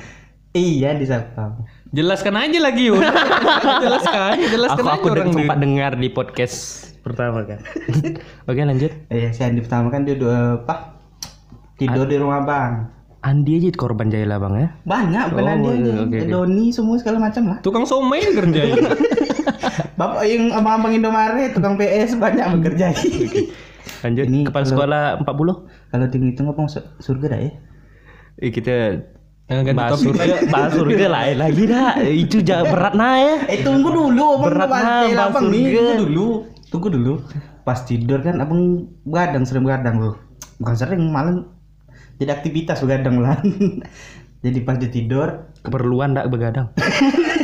iya 0.53 0.93
di 0.93 1.01
Sapam. 1.01 1.65
Jelaskan 1.89 2.37
aja 2.37 2.61
lagi 2.61 2.89
Yun. 2.89 3.01
jelaskan, 3.85 4.37
jelaskan 4.37 4.81
Aku 4.81 4.85
aja 4.85 4.97
aku 4.97 5.07
orang 5.13 5.29
sempat 5.33 5.57
dengar 5.57 5.91
di 5.93 6.09
podcast 6.09 6.57
pertama 7.01 7.41
kan. 7.41 7.57
Oke 8.49 8.61
lanjut. 8.61 8.93
Eh, 9.09 9.33
si 9.33 9.41
Andi 9.41 9.65
pertama 9.65 9.89
kan 9.89 10.05
dia 10.05 10.13
dua 10.13 10.61
apa? 10.61 10.93
Tidur 11.77 12.05
di 12.05 12.21
rumah 12.21 12.45
bang. 12.45 12.73
Andi 13.17 13.57
aja 13.57 13.69
korban 13.73 14.13
jahil 14.13 14.29
bang 14.29 14.53
ya. 14.55 14.69
Banyak, 14.85 15.25
bukan 15.33 15.41
Oh, 15.41 15.49
Andi 15.49 15.67
aja. 15.67 15.81
iya, 15.81 15.93
oke, 15.95 16.17
oke. 16.21 16.29
Doni 16.29 16.65
semua 16.69 16.95
segala 16.97 17.17
macam 17.17 17.43
lah. 17.49 17.57
Tukang 17.65 17.85
somai 17.85 18.21
kerjain. 18.29 18.77
Bapak 19.95 20.23
yang 20.25 20.53
abang-abang 20.53 20.93
Indomaret, 20.93 21.53
tukang 21.53 21.75
PS 21.75 22.17
banyak 22.17 22.45
bekerja. 22.59 22.93
Lanjut. 24.05 24.25
Ini 24.29 24.39
Kepala 24.45 24.63
kalau- 24.63 24.71
sekolah 24.71 25.03
40. 25.25 25.55
Kalau 25.89 26.05
tinggi 26.07 26.29
itu 26.31 26.41
ngomong 26.43 26.67
su- 26.69 26.87
surga 26.99 27.25
dah 27.33 27.39
ya. 27.41 27.51
Eh, 28.37 28.51
kita 28.53 28.75
ganti 29.47 29.71
bahas 29.73 29.97
surga, 29.97 30.23
bahas 30.51 30.71
surga 30.75 31.05
lain 31.07 31.37
lagi 31.39 31.63
dah. 31.65 31.91
Itu 32.03 32.37
jangan 32.43 32.65
berat 32.69 32.93
nah 32.93 33.15
ya. 33.17 33.35
Eh 33.49 33.63
tunggu 33.63 33.89
dulu, 33.89 34.23
abang 34.37 34.51
Berat 34.53 34.69
nah, 34.69 34.75
bahas 35.07 35.31
abang 35.31 35.45
nih. 35.49 35.63
Tunggu 35.73 35.95
dulu, 36.05 36.27
tunggu 36.69 36.87
dulu. 36.93 37.13
Pas 37.63 37.79
tidur 37.81 38.21
kan 38.21 38.37
abang 38.37 38.85
begadang 39.03 39.43
sering 39.47 39.65
begadang 39.65 39.97
tuh. 39.97 40.15
Bukan 40.61 40.75
sering, 40.75 41.01
malah 41.09 41.47
jadi 42.17 42.33
aktivitas 42.33 42.83
begadang 42.83 43.23
lah. 43.23 43.39
jadi 44.45 44.59
pas 44.61 44.77
dia 44.77 44.91
tidur, 44.91 45.49
Keperluan 45.65 46.13
tak 46.13 46.29
begadang. 46.29 46.69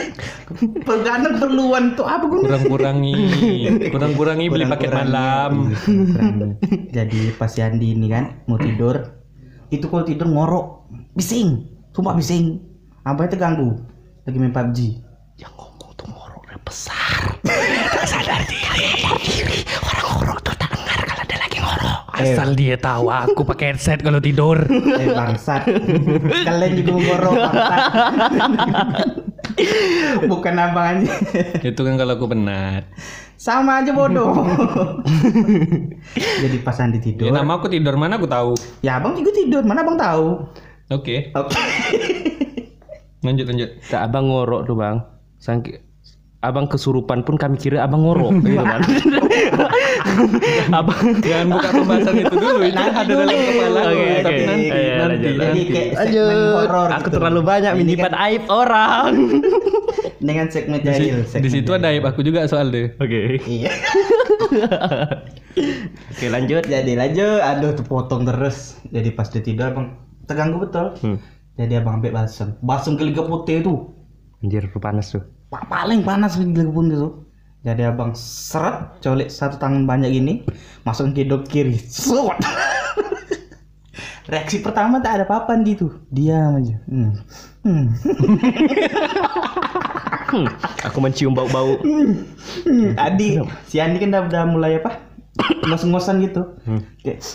begadang 0.85 1.35
perluan 1.41 1.95
tuh 1.97 2.05
apa 2.05 2.25
gue? 2.27 2.39
Kurang-kurangi, 2.45 3.15
kurang-kurangi 3.93 4.45
beli 4.49 4.65
paket 4.69 4.91
malam. 4.93 5.73
Jadi 6.93 7.33
pas 7.35 7.49
si 7.49 7.59
Andi 7.61 7.93
ini 7.97 8.07
kan 8.09 8.43
mau 8.45 8.57
tidur, 8.61 8.99
itu 9.73 9.85
kalau 9.89 10.05
tidur 10.05 10.29
ngorok, 10.29 10.89
bising, 11.17 11.65
sumpah 11.93 12.13
bising. 12.13 12.61
Apa 13.03 13.27
itu 13.27 13.35
ganggu? 13.35 13.75
Lagi 14.23 14.37
main 14.39 14.55
PUBG. 14.55 14.79
Yang 15.35 15.53
ngomong 15.59 15.91
tuh 15.99 16.07
ngoroknya 16.07 16.55
besar. 16.63 17.35
tak 17.99 18.05
sadar 18.07 18.41
diri. 18.47 19.03
Diri. 19.19 19.59
Orang 19.83 20.07
ngorok 20.07 20.39
tuh 20.47 20.55
tak 20.55 20.71
dengar 20.71 20.99
kalau 21.03 21.23
ada 21.27 21.35
lagi 21.35 21.57
ngorok. 21.59 21.99
Asal 22.15 22.49
dia 22.55 22.75
tahu 22.79 23.11
aku 23.11 23.41
pakai 23.43 23.75
headset 23.75 23.99
kalau 23.99 24.23
tidur. 24.23 24.63
Eh 24.71 25.11
bangsat. 25.11 25.67
Kalian 26.47 26.71
juga 26.79 26.91
ngorok 26.95 27.33
bangsat. 27.35 27.91
Bukan 30.33 30.55
abang 30.55 30.99
aja. 30.99 31.13
Itu 31.61 31.81
kan 31.83 31.95
kalau 31.99 32.15
aku 32.15 32.25
penat. 32.31 32.87
Sama 33.39 33.83
aja 33.83 33.91
bodoh. 33.91 34.31
Jadi 36.43 36.57
pas 36.63 36.79
Andi 36.79 36.99
tidur. 37.03 37.27
Ya 37.27 37.31
nama 37.35 37.59
aku 37.59 37.67
tidur 37.67 37.99
mana 37.99 38.15
aku 38.15 38.27
tahu. 38.29 38.55
Ya 38.79 38.99
abang 38.99 39.19
juga 39.19 39.35
tidur, 39.35 39.67
mana 39.67 39.83
abang 39.83 39.99
tahu? 39.99 40.47
Oke, 40.91 41.31
Oke. 41.35 41.59
lanjut 43.25 43.45
lanjut. 43.47 43.69
Tak 43.91 44.11
abang 44.11 44.31
ngorok 44.31 44.63
tuh 44.67 44.75
bang. 44.79 44.97
Sangki 45.43 45.75
abang 46.43 46.67
kesurupan 46.67 47.23
pun 47.23 47.35
kami 47.35 47.55
kira 47.55 47.81
abang 47.81 48.03
ngorok 48.03 48.35
gitu 48.43 48.59
kan. 48.59 48.81
abang 50.77 51.03
Jangan 51.17 51.47
buka 51.49 51.69
pembahasan 51.71 52.15
itu 52.19 52.35
dulu. 52.35 52.59
Itu 52.61 52.75
Nanti 52.75 52.91
ada 52.93 53.13
dalam 53.15 53.31
kepala. 53.31 53.79
aku. 53.79 53.95
Oke, 53.95 54.15
Tapi 54.19 54.41
nanti, 54.43 54.67
Ayo, 54.67 54.91
nanti, 54.91 54.99
lanjut, 54.99 55.23
Jadi 55.23 55.39
nanti. 55.39 55.63
kayak 55.65 55.91
segmen 55.95 56.35
Lanjut. 56.35 56.67
Aku 56.91 56.99
gitu. 57.01 57.15
terlalu 57.15 57.41
banyak 57.41 57.71
menyimpan 57.73 58.03
kan 58.05 58.21
aib 58.21 58.43
orang. 58.47 59.11
dengan 60.23 60.47
segmen 60.47 60.79
Di, 60.79 60.87
si- 60.89 61.11
jahil. 61.11 61.17
di 61.41 61.49
situ 61.49 61.71
ada 61.71 61.87
aib 61.89 62.03
aku 62.03 62.19
juga 62.21 62.43
soal 62.45 62.67
deh. 62.69 62.91
Oke. 62.97 63.39
Iya. 63.43 63.71
Oke 66.09 66.25
lanjut. 66.27 66.63
Jadi 66.63 66.91
lanjut, 66.93 67.39
aduh 67.39 67.71
terpotong 67.73 68.23
terus. 68.23 68.77
Jadi 68.85 69.09
pas 69.11 69.27
dia 69.27 69.39
tidur 69.39 69.69
abang 69.69 69.87
terganggu 70.23 70.59
betul. 70.59 70.95
Hmm. 70.99 71.17
Jadi 71.53 71.73
abang 71.75 72.01
ambil 72.01 72.15
balsam, 72.15 72.57
balsam 72.59 72.95
keliga 72.95 73.21
putih 73.21 73.61
itu. 73.61 73.73
Anjir 74.41 74.65
panas 74.73 75.07
tuh. 75.07 75.23
Pa- 75.53 75.69
paling 75.69 76.01
panas 76.01 76.33
keliga 76.33 76.65
putih 76.65 76.97
itu. 76.97 77.09
Jadi 77.61 77.85
abang 77.85 78.11
seret, 78.17 78.97
colek 78.99 79.29
satu 79.29 79.55
tangan 79.61 79.85
banyak 79.85 80.09
gini, 80.11 80.33
masukin 80.83 81.13
ke 81.13 81.21
hidung 81.23 81.45
kiri. 81.45 81.77
Suat. 81.77 82.41
Reaksi 84.33 84.65
pertama 84.65 84.97
tak 84.97 85.21
ada 85.21 85.25
apa-apa 85.29 85.53
gitu. 85.61 85.93
Diam 86.09 86.57
aja. 86.57 86.75
Hmm. 86.89 87.13
Hmm. 87.61 87.85
Hmm, 90.33 90.49
aku 90.81 90.97
mencium 90.97 91.37
bau-bau. 91.37 91.77
Hmm. 92.63 92.95
Adi, 92.95 93.39
si 93.67 93.77
Andi 93.79 93.99
kan 93.99 94.09
udah, 94.13 94.23
udah 94.27 94.43
mulai 94.47 94.79
apa? 94.79 94.97
Ngos-ngosan 95.67 96.23
gitu. 96.23 96.57
Kayak 97.03 97.19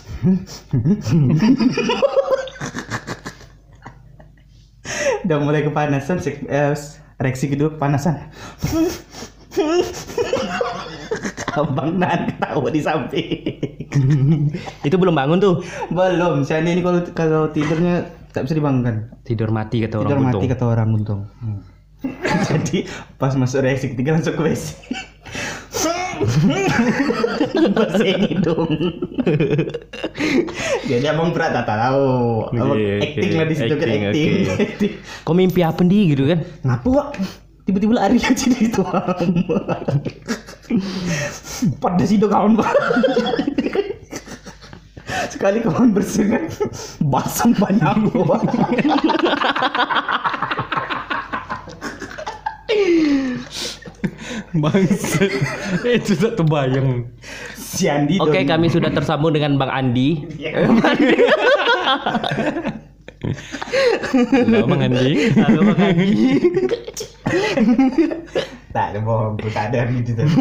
udah 5.26 5.38
mulai 5.42 5.60
kepanasan, 5.64 6.18
eh, 6.48 6.72
reaksi 7.18 7.50
kedua 7.50 7.74
kepanasan. 7.74 8.14
Abang 11.58 11.98
Nan 11.98 12.30
ketawa 12.30 12.68
di 12.70 12.80
samping. 12.80 13.58
Itu 14.86 14.94
belum 14.94 15.18
bangun 15.18 15.38
tuh. 15.42 15.54
Belum, 15.90 16.46
Andi 16.46 16.70
ini 16.70 16.82
kalau 16.82 17.00
kalau 17.12 17.42
tidurnya 17.50 18.06
tak 18.30 18.46
bisa 18.46 18.54
dibangunkan. 18.54 19.10
Tidur 19.26 19.50
mati 19.50 19.82
kata 19.82 19.98
Tidur 19.98 20.14
orang 20.14 20.30
mati 20.30 20.34
buntung. 20.38 20.52
kata 20.54 20.64
orang 20.64 20.88
untung. 20.94 21.20
Jadi 22.48 22.86
pas 23.18 23.34
masuk 23.34 23.66
reaksi 23.66 23.90
ketiga 23.90 24.14
langsung 24.14 24.38
ke 24.38 24.42
WC. 24.46 24.78
Bersihin 27.76 28.20
hidung. 28.28 28.70
Jadi 30.90 31.04
abang 31.08 31.30
berat 31.32 31.52
tak 31.52 31.66
tahu. 31.68 32.48
Oke. 32.52 33.00
acting 33.02 33.32
lah 33.36 33.46
di 33.46 33.54
situ 33.56 33.74
kan 33.76 33.88
Acting. 33.88 34.32
Kok 35.24 35.34
mimpi 35.38 35.60
apa 35.64 35.80
nih 35.84 36.02
gitu 36.16 36.24
kan? 36.28 36.38
Ngapa 36.64 36.88
Wak? 36.88 37.08
Tiba-tiba 37.68 37.92
lari 38.00 38.16
aja 38.16 38.32
di 38.32 38.56
situ. 38.56 38.80
Pedas 41.80 42.10
itu 42.10 42.26
kawan 42.26 42.56
Pak. 42.56 42.72
Sekali 45.28 45.60
kawan 45.60 45.92
bersih 45.92 46.24
kan 46.32 46.44
basam 47.04 47.52
banyak 47.52 48.08
Bangset. 54.60 55.30
itu 55.98 56.12
tak 56.18 56.34
terbayang. 56.36 57.06
Si 57.54 57.86
Andi 57.86 58.18
Oke, 58.18 58.42
dong. 58.42 58.48
kami 58.48 58.66
sudah 58.72 58.90
tersambung 58.90 59.32
dengan 59.36 59.58
Bang 59.60 59.70
Andi. 59.70 60.24
Halo 60.42 60.74
Bang 64.66 64.82
Andi. 64.82 65.14
Halo 65.36 65.60
Bang 65.72 65.80
Andi. 65.80 66.40
Tak 68.68 68.92
ada 68.94 69.00
bohong, 69.00 69.40
tak 69.52 69.72
ada 69.72 69.88
gitu 69.92 70.12
tadi. 70.12 70.34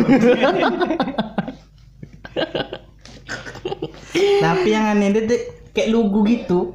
Tapi 4.37 4.69
yang 4.71 4.85
aneh 4.95 5.09
dia, 5.13 5.21
dia 5.25 5.37
kayak 5.73 5.89
lugu 5.91 6.23
gitu. 6.25 6.73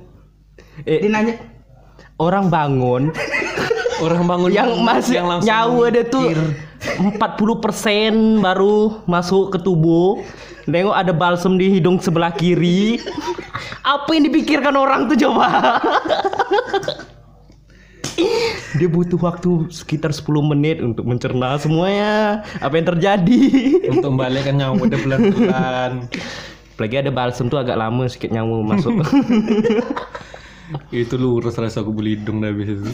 Eh, 0.84 1.00
Dia 1.04 1.10
nanya, 1.12 1.36
orang 2.16 2.48
bangun 2.48 3.12
Orang 4.04 4.26
bangun 4.26 4.50
yang 4.50 4.82
masih 4.82 5.22
yang 5.22 5.28
langsung 5.30 5.46
nyawa 5.46 5.94
ada 5.94 6.02
tuh 6.08 6.26
40% 6.82 8.42
baru 8.42 9.02
masuk 9.06 9.54
ke 9.54 9.58
tubuh. 9.62 10.22
Nengok 10.66 10.94
ada 10.94 11.10
balsem 11.10 11.58
di 11.58 11.78
hidung 11.78 11.98
sebelah 11.98 12.30
kiri. 12.34 13.02
Apa 13.82 14.14
yang 14.14 14.30
dipikirkan 14.30 14.74
orang 14.78 15.10
tuh 15.10 15.18
coba? 15.18 15.78
dia 18.78 18.88
butuh 18.88 19.20
waktu 19.20 19.68
sekitar 19.72 20.12
10 20.12 20.26
menit 20.42 20.80
untuk 20.80 21.04
mencerna 21.06 21.56
semuanya 21.58 22.42
apa 22.58 22.74
yang 22.78 22.86
terjadi. 22.94 23.42
Untuk 23.90 24.16
membalikkan 24.16 24.58
nyawa 24.58 24.74
udah 24.78 24.98
pelan-pelan. 24.98 25.92
Apalagi 26.72 26.96
ada 26.98 27.10
balsem 27.12 27.46
tuh 27.52 27.60
agak 27.60 27.76
lama 27.78 28.08
sedikit 28.08 28.32
nyawa 28.32 28.74
masuk. 28.74 28.96
itu 30.94 31.14
lurus 31.20 31.58
rasa 31.60 31.84
aku 31.84 31.92
beli 31.92 32.16
hidung 32.16 32.40
dah 32.40 32.48
habis 32.48 32.74
itu. 32.74 32.90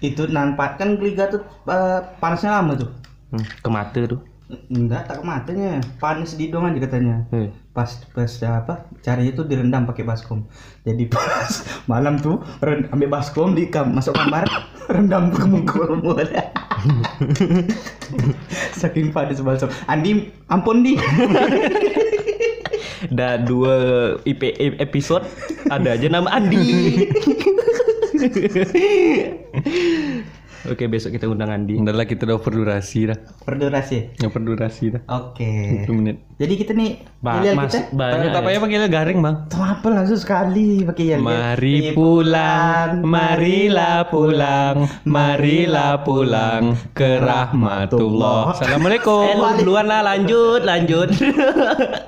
Itu 0.00 0.28
nampak 0.28 0.76
kan 0.76 1.00
geliga 1.00 1.28
tuh 1.32 1.42
eh, 1.68 2.00
panasnya 2.20 2.60
lama 2.60 2.76
tuh. 2.76 2.90
Hmm, 3.32 3.42
ke 3.42 3.68
mata 3.70 4.00
tuh. 4.06 4.20
Enggak, 4.70 5.10
tak 5.10 5.18
ke 5.18 5.24
matanya. 5.26 5.82
Panas 5.98 6.38
di 6.38 6.46
hidung 6.46 6.70
aja 6.70 6.78
katanya. 6.78 7.26
Eh. 7.34 7.50
Pas 7.74 7.98
pas 8.14 8.30
apa? 8.46 8.86
Caranya 9.02 9.34
tuh 9.34 9.42
direndam 9.42 9.82
pakai 9.90 10.06
baskom. 10.06 10.46
Jadi 10.86 11.10
pas 11.10 11.50
malam 11.90 12.14
tuh 12.22 12.38
ren- 12.62 12.86
ambil 12.94 13.10
baskom 13.10 13.58
di 13.58 13.66
kam 13.66 13.90
masuk 13.98 14.14
kamar 14.14 14.46
rendam 14.94 15.34
ke 15.34 15.42
muka 15.50 15.82
semua. 15.82 16.22
Saking 18.78 19.10
panas 19.10 19.42
balsam. 19.42 19.66
Andi, 19.90 20.30
ampun 20.46 20.86
di. 20.86 20.94
Dah 23.10 23.42
dua 23.42 23.74
IP 24.22 24.54
episode 24.78 25.26
ada 25.74 25.98
aja 25.98 26.06
nama 26.06 26.30
Andi. 26.30 26.62
Oke 30.66 30.90
besok 30.90 31.14
kita 31.14 31.30
undang 31.30 31.54
Andi. 31.54 31.78
Udah 31.78 31.94
lah 31.94 32.02
kita 32.02 32.26
udah 32.26 32.42
berdurasi 32.42 33.06
dah. 33.06 33.14
Berdurasi. 33.46 34.18
Yang 34.18 34.30
berdurasi 34.34 34.98
dah. 34.98 35.00
Oke. 35.14 35.86
20 35.86 35.94
menit. 35.94 36.26
Jadi 36.36 36.52
kita 36.58 36.74
nih 36.74 37.06
Ba 37.22 37.40
yel 37.40 37.54
mas, 37.54 37.70
kita 37.70 37.94
banyak. 37.94 38.34
Apa 38.34 38.50
ya 38.50 38.58
pakai 38.58 38.90
garing 38.90 39.18
bang? 39.22 39.36
Tuh 39.46 39.62
apa 39.62 39.86
langsung 39.88 40.18
sekali 40.18 40.82
pakai 40.82 41.14
yel 41.14 41.22
Mari 41.22 41.94
pulang, 41.94 43.06
marilah 43.06 44.10
pulang, 44.10 44.90
marilah 45.06 46.02
pulang 46.02 46.74
ke 46.98 47.22
rahmatullah. 47.22 48.58
Assalamualaikum. 48.58 49.22
Eh, 49.22 49.38
lu 49.38 49.50
duluan 49.62 49.86
lah 49.86 50.02
lanjut 50.02 50.66
lanjut. 50.66 51.14